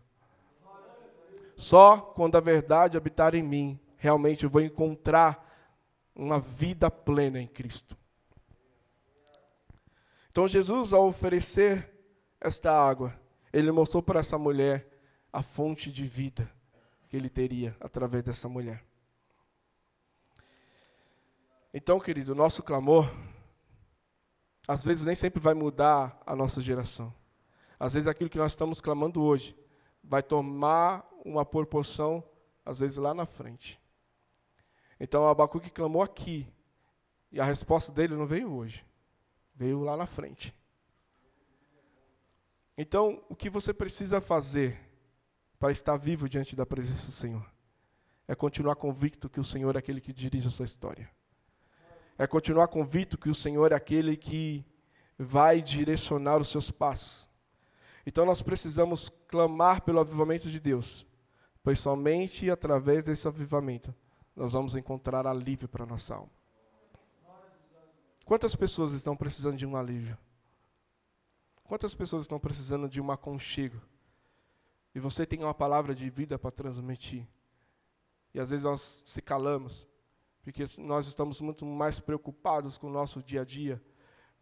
Só 1.57 1.99
quando 1.99 2.37
a 2.37 2.41
verdade 2.41 2.97
habitar 2.97 3.35
em 3.35 3.43
mim, 3.43 3.79
realmente 4.01 4.45
eu 4.45 4.51
vou 4.51 4.63
encontrar 4.63 5.47
uma 6.17 6.41
vida 6.41 6.91
plena 6.91 7.39
em 7.39 7.47
Cristo. 7.47 7.97
Então 10.31 10.49
Jesus, 10.49 10.93
ao 10.93 11.07
oferecer 11.07 11.89
esta 12.41 12.73
água, 12.73 13.15
ele 13.53 13.71
mostrou 13.71 14.03
para 14.03 14.21
essa 14.21 14.39
mulher 14.39 14.89
a 15.31 15.43
fonte 15.43 15.93
de 15.93 16.07
vida 16.07 16.51
que 17.09 17.17
ele 17.17 17.29
teria 17.29 17.77
através 17.79 18.25
dessa 18.25 18.49
mulher. 18.49 18.83
Então, 21.75 22.01
querido, 22.01 22.33
o 22.33 22.35
nosso 22.35 22.63
clamor, 22.63 23.09
às 24.67 24.85
vezes 24.85 25.05
nem 25.05 25.15
sempre 25.15 25.41
vai 25.41 25.53
mudar 25.53 26.21
a 26.25 26.35
nossa 26.35 26.61
geração. 26.61 27.13
Às 27.79 27.95
vezes 27.95 28.07
aquilo 28.07 28.31
que 28.31 28.39
nós 28.39 28.53
estamos 28.53 28.81
clamando 28.81 29.23
hoje 29.23 29.57
vai 30.03 30.23
tomar 30.23 31.07
uma 31.25 31.45
proporção, 31.45 32.25
às 32.65 32.79
vezes 32.79 32.97
lá 32.97 33.13
na 33.13 33.27
frente. 33.27 33.81
Então, 35.01 35.27
Abacuque 35.27 35.71
clamou 35.71 36.03
aqui, 36.03 36.47
e 37.33 37.41
a 37.41 37.45
resposta 37.45 37.91
dele 37.91 38.15
não 38.15 38.27
veio 38.27 38.53
hoje, 38.53 38.85
veio 39.55 39.81
lá 39.81 39.97
na 39.97 40.07
frente. 40.07 40.55
Então, 42.77 43.23
o 43.29 43.35
que 43.35 43.51
você 43.51 43.73
precisa 43.73 44.21
fazer 44.21 44.79
para 45.59 45.73
estar 45.73 45.97
vivo 45.97 46.29
diante 46.29 46.55
da 46.55 46.65
presença 46.65 47.07
do 47.07 47.13
Senhor? 47.13 47.51
É 48.29 48.35
continuar 48.35 48.77
convicto 48.77 49.29
que 49.29 49.41
o 49.41 49.45
Senhor 49.45 49.75
é 49.75 49.79
aquele 49.79 50.01
que 50.01 50.13
dirige 50.13 50.47
a 50.47 50.51
sua 50.51 50.67
história 50.67 51.11
é 52.21 52.27
continuar 52.27 52.69
convicto 52.69 53.17
que 53.17 53.31
o 53.31 53.35
Senhor 53.35 53.73
é 53.73 53.75
aquele 53.75 54.15
que 54.15 54.63
vai 55.19 55.63
direcionar 55.63 56.37
os 56.37 56.51
seus 56.51 56.71
passos. 56.71 57.27
Então 58.05 58.27
nós 58.27 58.43
precisamos 58.43 59.11
clamar 59.27 59.81
pelo 59.81 60.01
avivamento 60.01 60.51
de 60.51 60.61
Deus, 60.61 61.07
pois 61.63 61.81
somente 61.81 62.51
através 62.51 63.07
desse 63.07 63.27
avivamento 63.27 63.95
nós 64.41 64.55
vamos 64.55 64.75
encontrar 64.75 65.27
alívio 65.27 65.69
para 65.69 65.85
a 65.85 65.87
nossa 65.87 66.15
alma. 66.15 66.33
Quantas 68.25 68.57
pessoas 68.57 68.95
estão 68.95 69.15
precisando 69.15 69.59
de 69.59 69.67
um 69.67 69.77
alívio? 69.77 70.17
Quantas 71.63 71.95
pessoas 71.95 72.23
estão 72.23 72.41
precisando 72.41 72.89
de 72.89 73.03
um 73.03 73.11
aconchego? 73.11 73.79
E 74.95 74.99
você 74.99 75.27
tem 75.27 75.41
uma 75.41 75.53
palavra 75.53 75.95
de 75.95 76.09
vida 76.09 76.39
para 76.39 76.51
transmitir. 76.51 77.29
E 78.33 78.41
às 78.41 78.49
vezes 78.49 78.65
nós 78.65 79.03
se 79.05 79.21
calamos, 79.21 79.87
porque 80.43 80.65
nós 80.79 81.07
estamos 81.07 81.39
muito 81.43 81.67
mais 81.67 82.01
preocupados 82.01 82.79
com 82.79 82.87
o 82.87 82.91
nosso 82.91 83.23
dia 83.23 83.43
a 83.43 83.45
dia, 83.45 83.79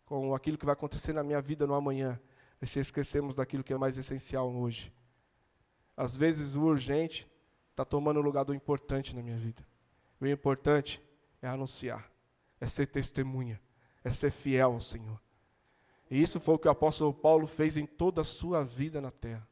com 0.06 0.32
aquilo 0.32 0.56
que 0.56 0.64
vai 0.64 0.74
acontecer 0.74 1.12
na 1.12 1.24
minha 1.24 1.40
vida 1.40 1.66
no 1.66 1.74
amanhã, 1.74 2.20
e 2.62 2.68
se 2.68 2.78
esquecemos 2.78 3.34
daquilo 3.34 3.64
que 3.64 3.72
é 3.72 3.76
mais 3.76 3.98
essencial 3.98 4.48
hoje. 4.48 4.92
Às 5.96 6.16
vezes 6.16 6.54
o 6.54 6.62
urgente 6.62 7.28
está 7.72 7.84
tomando 7.84 8.20
o 8.20 8.22
lugar 8.22 8.44
do 8.44 8.54
importante 8.54 9.12
na 9.12 9.22
minha 9.24 9.36
vida. 9.36 9.66
O 10.20 10.26
importante 10.26 11.00
é 11.40 11.48
anunciar, 11.48 12.10
é 12.60 12.66
ser 12.66 12.86
testemunha, 12.86 13.60
é 14.02 14.10
ser 14.10 14.30
fiel 14.30 14.72
ao 14.72 14.80
Senhor. 14.80 15.20
E 16.10 16.20
isso 16.20 16.40
foi 16.40 16.54
o 16.54 16.58
que 16.58 16.68
o 16.68 16.70
apóstolo 16.70 17.12
Paulo 17.12 17.46
fez 17.46 17.76
em 17.76 17.86
toda 17.86 18.22
a 18.22 18.24
sua 18.24 18.64
vida 18.64 19.00
na 19.00 19.10
terra. 19.10 19.46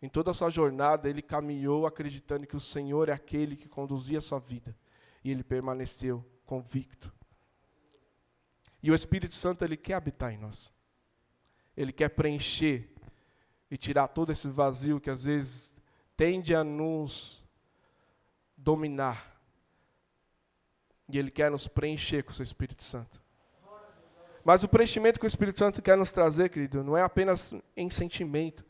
Em 0.00 0.08
toda 0.08 0.30
a 0.30 0.34
sua 0.34 0.50
jornada, 0.50 1.08
ele 1.08 1.22
caminhou 1.22 1.86
acreditando 1.86 2.46
que 2.46 2.56
o 2.56 2.60
Senhor 2.60 3.08
é 3.08 3.12
aquele 3.12 3.56
que 3.56 3.68
conduzia 3.68 4.18
a 4.18 4.22
sua 4.22 4.38
vida 4.38 4.76
e 5.24 5.30
ele 5.30 5.42
permaneceu 5.42 6.24
convicto. 6.44 7.12
E 8.82 8.90
o 8.90 8.94
Espírito 8.94 9.34
Santo 9.34 9.64
ele 9.64 9.76
quer 9.76 9.94
habitar 9.94 10.32
em 10.32 10.38
nós. 10.38 10.72
Ele 11.76 11.92
quer 11.92 12.10
preencher 12.10 12.92
e 13.70 13.76
tirar 13.76 14.08
todo 14.08 14.30
esse 14.30 14.48
vazio 14.48 15.00
que 15.00 15.10
às 15.10 15.24
vezes 15.24 15.74
tende 16.16 16.54
a 16.54 16.62
nos 16.62 17.44
dominar. 18.56 19.37
E 21.08 21.18
ele 21.18 21.30
quer 21.30 21.50
nos 21.50 21.66
preencher 21.66 22.22
com 22.22 22.30
o 22.30 22.34
seu 22.34 22.42
Espírito 22.42 22.82
Santo. 22.82 23.20
Mas 24.44 24.62
o 24.62 24.68
preenchimento 24.68 25.18
que 25.18 25.26
o 25.26 25.28
Espírito 25.28 25.58
Santo 25.58 25.82
quer 25.82 25.96
nos 25.96 26.12
trazer, 26.12 26.48
querido, 26.48 26.82
não 26.82 26.96
é 26.96 27.02
apenas 27.02 27.54
em 27.76 27.90
sentimento. 27.90 28.64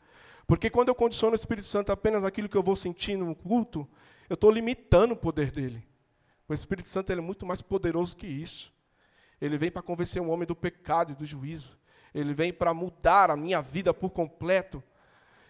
Porque 0.45 0.69
quando 0.69 0.89
eu 0.89 0.95
condiciono 0.95 1.33
o 1.33 1.35
Espírito 1.35 1.67
Santo 1.67 1.91
apenas 1.91 2.23
aquilo 2.23 2.49
que 2.49 2.57
eu 2.57 2.63
vou 2.63 2.75
sentir 2.75 3.15
no 3.15 3.35
culto, 3.35 3.87
eu 4.29 4.33
estou 4.33 4.51
limitando 4.51 5.13
o 5.13 5.17
poder 5.17 5.51
dele. 5.51 5.87
O 6.47 6.53
Espírito 6.53 6.89
Santo 6.89 7.11
é 7.11 7.15
muito 7.15 7.45
mais 7.45 7.61
poderoso 7.61 8.15
que 8.17 8.27
isso. 8.27 8.73
Ele 9.39 9.57
vem 9.57 9.71
para 9.71 9.81
convencer 9.81 10.21
um 10.21 10.29
homem 10.29 10.47
do 10.47 10.55
pecado 10.55 11.11
e 11.11 11.15
do 11.15 11.25
juízo. 11.25 11.77
Ele 12.13 12.33
vem 12.33 12.51
para 12.51 12.73
mudar 12.73 13.29
a 13.29 13.37
minha 13.37 13.61
vida 13.61 13.93
por 13.93 14.09
completo. 14.09 14.83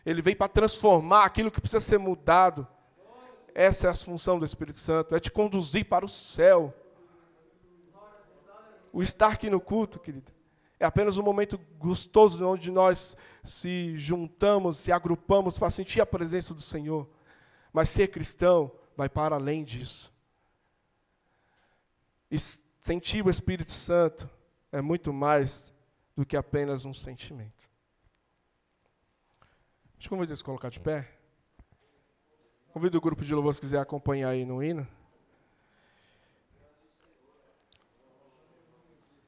Ele 0.06 0.22
vem 0.22 0.36
para 0.36 0.50
transformar 0.50 1.26
aquilo 1.26 1.50
que 1.50 1.62
precisa 1.62 1.80
ser 1.80 1.98
mudado. 1.98 2.68
Essa 3.54 3.88
é 3.88 3.90
a 3.90 3.96
função 3.96 4.40
do 4.40 4.46
Espírito 4.46 4.78
Santo, 4.78 5.16
é 5.16 5.20
te 5.20 5.32
conduzir 5.32 5.86
para 5.86 6.06
o 6.06 6.10
céu. 6.10 6.74
O 8.92 9.02
estar 9.02 9.34
aqui 9.34 9.50
no 9.50 9.62
culto, 9.62 10.00
querido, 10.00 10.32
é 10.80 10.86
apenas 10.86 11.18
um 11.18 11.24
momento 11.24 11.60
gostoso 11.78 12.46
onde 12.48 12.72
nós 12.72 13.16
se 13.44 13.98
juntamos, 13.98 14.78
se 14.78 14.92
agrupamos 14.92 15.60
para 15.60 15.70
sentir 15.70 16.02
a 16.02 16.06
presença 16.06 16.54
do 16.54 16.62
Senhor. 16.62 17.08
Mas 17.72 17.90
ser 17.90 18.08
cristão 18.08 18.72
vai 18.96 19.10
para 19.10 19.36
além 19.36 19.64
disso. 19.64 20.12
E 22.32 22.38
sentir 22.82 23.26
o 23.26 23.30
Espírito 23.30 23.72
Santo 23.72 24.30
é 24.72 24.82
muito 24.82 25.12
mais 25.12 25.74
do 26.16 26.26
que 26.26 26.38
apenas 26.38 26.86
um 26.86 26.94
sentimento. 26.94 27.70
Deixa 29.96 30.08
eu 30.08 30.10
convidar 30.10 30.34
a 30.34 30.44
colocar 30.44 30.70
de 30.70 30.80
pé. 30.80 31.19
Convido 32.74 32.98
o 32.98 33.02
grupo 33.02 33.24
de 33.24 33.34
louvor 33.34 33.54
se 33.54 33.62
quiser 33.62 33.80
acompanhar 33.80 34.30
aí 34.30 34.46
no 34.46 34.64
hino. 34.64 34.88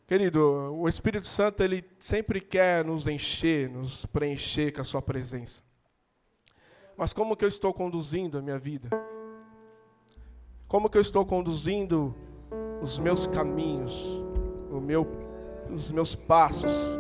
Querido, 0.08 0.42
o 0.76 0.88
Espírito 0.88 1.26
Santo 1.26 1.64
ele 1.64 1.84
sempre 2.00 2.42
quer 2.42 2.84
nos 2.84 3.08
encher, 3.08 3.70
nos 3.70 4.06
preencher 4.06 4.74
com 4.74 4.82
a 4.82 4.84
sua 4.84 5.02
presença. 5.02 5.64
Mas 6.98 7.14
como 7.14 7.36
que 7.36 7.46
eu 7.46 7.50
estou 7.50 7.74
conduzindo 7.74 8.38
a 8.38 8.42
minha 8.42 8.60
vida? 8.60 8.90
Como 10.68 10.90
que 10.90 10.98
eu 10.98 11.02
estou 11.02 11.26
conduzindo 11.26 12.16
os 12.82 12.98
meus 13.00 13.28
caminhos, 13.28 14.22
meu, 14.82 15.08
os 15.70 15.92
meus 15.92 16.16
passos. 16.16 17.00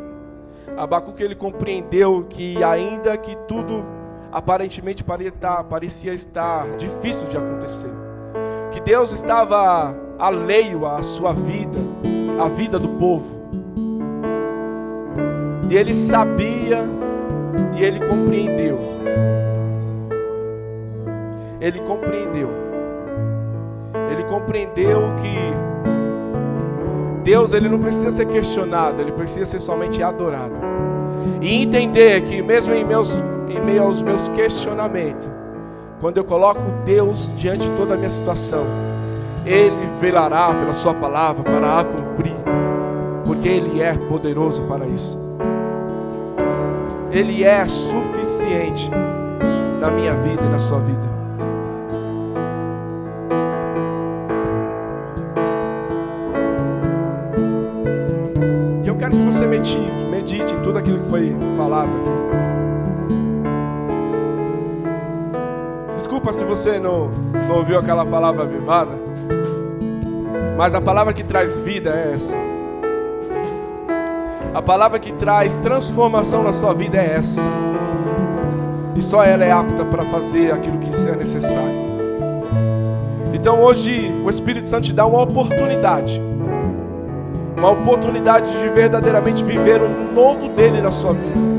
Abacuque 0.77 1.23
ele 1.23 1.35
compreendeu 1.35 2.25
que 2.25 2.63
ainda 2.63 3.17
que 3.17 3.35
tudo 3.47 3.83
aparentemente 4.31 5.03
parecia 5.69 6.13
estar 6.13 6.69
difícil 6.77 7.27
de 7.27 7.37
acontecer, 7.37 7.89
que 8.71 8.79
Deus 8.79 9.11
estava 9.11 9.95
alheio 10.17 10.85
à 10.85 11.03
sua 11.03 11.33
vida, 11.33 11.77
à 12.39 12.47
vida 12.47 12.79
do 12.79 12.87
povo. 12.87 13.41
E 15.69 15.75
ele 15.75 15.93
sabia 15.93 16.83
e 17.77 17.83
ele 17.83 17.99
compreendeu. 18.07 18.79
Ele 21.59 21.79
compreendeu. 21.79 22.49
Ele 24.11 24.23
compreendeu 24.25 25.01
que 25.21 25.71
Deus 27.23 27.53
ele 27.53 27.69
não 27.69 27.79
precisa 27.79 28.11
ser 28.11 28.25
questionado, 28.27 29.01
ele 29.01 29.11
precisa 29.11 29.45
ser 29.45 29.59
somente 29.59 30.01
adorado. 30.01 30.55
E 31.39 31.61
entender 31.61 32.21
que 32.23 32.41
mesmo 32.41 32.73
em, 32.73 32.83
meus, 32.83 33.15
em 33.57 33.61
meio 33.65 33.83
aos 33.83 34.01
meus 34.01 34.27
questionamentos, 34.29 35.29
quando 35.99 36.17
eu 36.17 36.23
coloco 36.23 36.61
Deus 36.85 37.31
diante 37.35 37.69
de 37.69 37.77
toda 37.77 37.93
a 37.93 37.97
minha 37.97 38.09
situação, 38.09 38.65
Ele 39.45 39.87
velará 39.99 40.53
pela 40.53 40.73
Sua 40.73 40.93
palavra 40.93 41.43
para 41.43 41.79
a 41.79 41.83
cumprir, 41.83 42.35
porque 43.25 43.47
Ele 43.47 43.81
é 43.81 43.93
poderoso 43.93 44.63
para 44.67 44.85
isso. 44.87 45.19
Ele 47.11 47.43
é 47.43 47.67
suficiente 47.67 48.89
na 49.79 49.91
minha 49.91 50.13
vida 50.13 50.43
e 50.43 50.49
na 50.49 50.59
sua 50.59 50.79
vida. 50.79 51.11
medite, 59.51 59.77
medite 60.09 60.53
em 60.53 60.61
tudo 60.61 60.77
aquilo 60.77 60.99
que 60.99 61.09
foi 61.09 61.35
falado 61.57 61.89
aqui. 61.89 62.40
Desculpa 66.21 66.33
se 66.37 66.45
você 66.45 66.79
não, 66.79 67.09
não 67.47 67.57
ouviu 67.57 67.79
aquela 67.79 68.05
palavra 68.05 68.43
avivada, 68.43 68.91
mas 70.55 70.75
a 70.75 70.79
palavra 70.79 71.13
que 71.13 71.23
traz 71.23 71.57
vida 71.57 71.89
é 71.89 72.13
essa. 72.13 72.37
A 74.53 74.61
palavra 74.61 74.99
que 74.99 75.11
traz 75.13 75.55
transformação 75.55 76.43
na 76.43 76.53
sua 76.53 76.75
vida 76.75 76.99
é 76.99 77.15
essa. 77.15 77.41
E 78.95 79.01
só 79.01 79.23
ela 79.23 79.43
é 79.43 79.51
apta 79.51 79.83
para 79.83 80.03
fazer 80.03 80.53
aquilo 80.53 80.77
que 80.77 80.91
é 81.09 81.15
necessário. 81.15 81.89
Então 83.33 83.59
hoje 83.59 84.11
o 84.23 84.29
Espírito 84.29 84.69
Santo 84.69 84.83
te 84.83 84.93
dá 84.93 85.07
uma 85.07 85.23
oportunidade 85.23 86.21
uma 87.57 87.71
oportunidade 87.71 88.59
de 88.59 88.69
verdadeiramente 88.69 89.43
viver 89.43 89.81
o 89.81 90.13
novo 90.13 90.49
dele 90.49 90.81
na 90.81 90.91
sua 90.91 91.13
vida. 91.13 91.50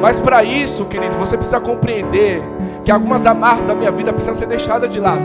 Mas 0.00 0.20
para 0.20 0.44
isso, 0.44 0.84
querido, 0.84 1.16
você 1.16 1.36
precisa 1.36 1.60
compreender 1.60 2.42
que 2.84 2.90
algumas 2.90 3.26
amarras 3.26 3.66
da 3.66 3.74
minha 3.74 3.90
vida 3.90 4.12
precisam 4.12 4.34
ser 4.34 4.46
deixadas 4.46 4.90
de 4.90 5.00
lado. 5.00 5.22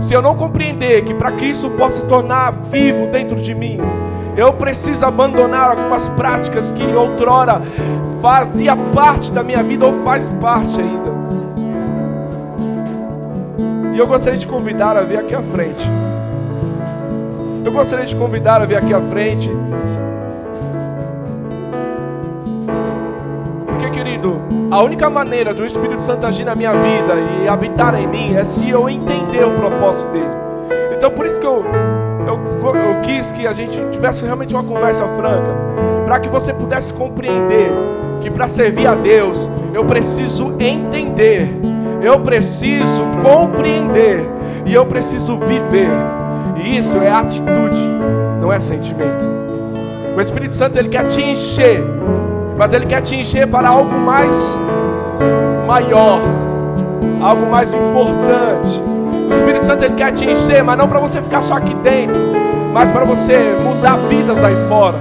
Se 0.00 0.14
eu 0.14 0.22
não 0.22 0.36
compreender 0.36 1.04
que 1.04 1.14
para 1.14 1.32
que 1.32 1.44
isso 1.44 1.70
possa 1.70 2.00
se 2.00 2.06
tornar 2.06 2.52
vivo 2.70 3.06
dentro 3.06 3.36
de 3.36 3.54
mim, 3.54 3.78
eu 4.36 4.52
preciso 4.52 5.04
abandonar 5.04 5.70
algumas 5.70 6.08
práticas 6.08 6.72
que 6.72 6.82
outrora 6.82 7.62
fazia 8.20 8.76
parte 8.94 9.30
da 9.30 9.42
minha 9.42 9.62
vida 9.62 9.86
ou 9.86 10.02
faz 10.02 10.28
parte 10.30 10.80
ainda. 10.80 11.10
eu 14.00 14.06
gostaria 14.06 14.38
de 14.38 14.46
convidar 14.46 14.96
a 14.96 15.02
vir 15.02 15.18
aqui 15.18 15.34
à 15.34 15.42
frente. 15.42 15.86
Eu 17.62 17.70
gostaria 17.70 18.06
de 18.06 18.16
convidar 18.16 18.62
a 18.62 18.64
vir 18.64 18.76
aqui 18.76 18.94
à 18.94 19.00
frente. 19.00 19.50
Querido, 24.20 24.40
a 24.70 24.82
única 24.82 25.08
maneira 25.08 25.54
do 25.54 25.64
Espírito 25.64 26.02
Santo 26.02 26.26
agir 26.26 26.44
na 26.44 26.54
minha 26.54 26.72
vida 26.72 27.14
e 27.42 27.48
habitar 27.48 27.94
em 27.94 28.06
mim 28.06 28.34
é 28.34 28.44
se 28.44 28.68
eu 28.68 28.88
entender 28.88 29.44
o 29.44 29.50
propósito 29.52 30.12
dele. 30.12 30.28
Então, 30.94 31.10
por 31.10 31.24
isso 31.24 31.40
que 31.40 31.46
eu, 31.46 31.64
eu, 32.26 32.76
eu 32.76 33.00
quis 33.02 33.32
que 33.32 33.46
a 33.46 33.52
gente 33.52 33.78
tivesse 33.90 34.24
realmente 34.24 34.54
uma 34.54 34.62
conversa 34.62 35.06
franca, 35.08 35.50
para 36.04 36.20
que 36.20 36.28
você 36.28 36.52
pudesse 36.52 36.92
compreender 36.92 37.70
que 38.20 38.30
para 38.30 38.48
servir 38.48 38.86
a 38.86 38.94
Deus 38.94 39.48
eu 39.72 39.84
preciso 39.84 40.54
entender, 40.60 41.50
eu 42.02 42.20
preciso 42.20 43.02
compreender 43.22 44.28
e 44.66 44.74
eu 44.74 44.84
preciso 44.84 45.38
viver. 45.38 45.88
E 46.62 46.76
isso 46.76 46.98
é 46.98 47.10
atitude, 47.10 47.80
não 48.40 48.52
é 48.52 48.60
sentimento. 48.60 49.26
O 50.14 50.20
Espírito 50.20 50.52
Santo 50.52 50.78
ele 50.78 50.90
quer 50.90 51.06
te 51.06 51.22
encher, 51.22 51.82
mas 52.60 52.74
ele 52.74 52.84
quer 52.84 53.00
te 53.00 53.16
encher 53.16 53.46
para 53.46 53.70
algo 53.70 53.90
mais 53.90 54.60
maior, 55.66 56.20
algo 57.22 57.50
mais 57.50 57.72
importante. 57.72 58.82
O 59.30 59.34
Espírito 59.34 59.64
Santo 59.64 59.82
ele 59.82 59.94
quer 59.94 60.12
te 60.12 60.26
encher, 60.26 60.62
mas 60.62 60.76
não 60.76 60.86
para 60.86 61.00
você 61.00 61.22
ficar 61.22 61.40
só 61.40 61.54
aqui 61.54 61.72
dentro, 61.76 62.20
mas 62.70 62.92
para 62.92 63.06
você 63.06 63.56
mudar 63.64 63.96
vidas 64.10 64.44
aí 64.44 64.54
fora. 64.68 64.98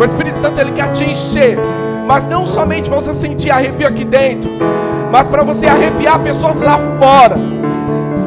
O 0.00 0.04
Espírito 0.04 0.36
Santo 0.36 0.60
ele 0.60 0.72
quer 0.72 0.90
te 0.90 1.04
encher, 1.04 1.56
mas 2.04 2.26
não 2.26 2.44
somente 2.44 2.88
para 2.88 3.00
você 3.00 3.14
sentir 3.14 3.52
arrepio 3.52 3.86
aqui 3.86 4.04
dentro, 4.04 4.50
mas 5.12 5.28
para 5.28 5.44
você 5.44 5.68
arrepiar 5.68 6.18
pessoas 6.18 6.60
lá 6.60 6.80
fora. 6.98 7.36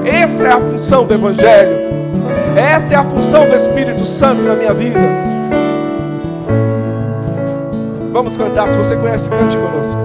Essa 0.05 0.47
é 0.47 0.53
a 0.53 0.61
função 0.61 1.03
do 1.03 1.13
Evangelho. 1.13 1.75
Essa 2.55 2.93
é 2.93 2.95
a 2.95 3.03
função 3.03 3.49
do 3.49 3.53
Espírito 3.53 4.05
Santo 4.05 4.43
na 4.43 4.55
minha 4.55 4.73
vida. 4.73 5.34
Vamos 8.15 8.37
cantar. 8.37 8.71
Se 8.71 8.77
você 8.77 8.95
conhece, 8.95 9.29
cante 9.29 9.57
conosco. 9.57 10.04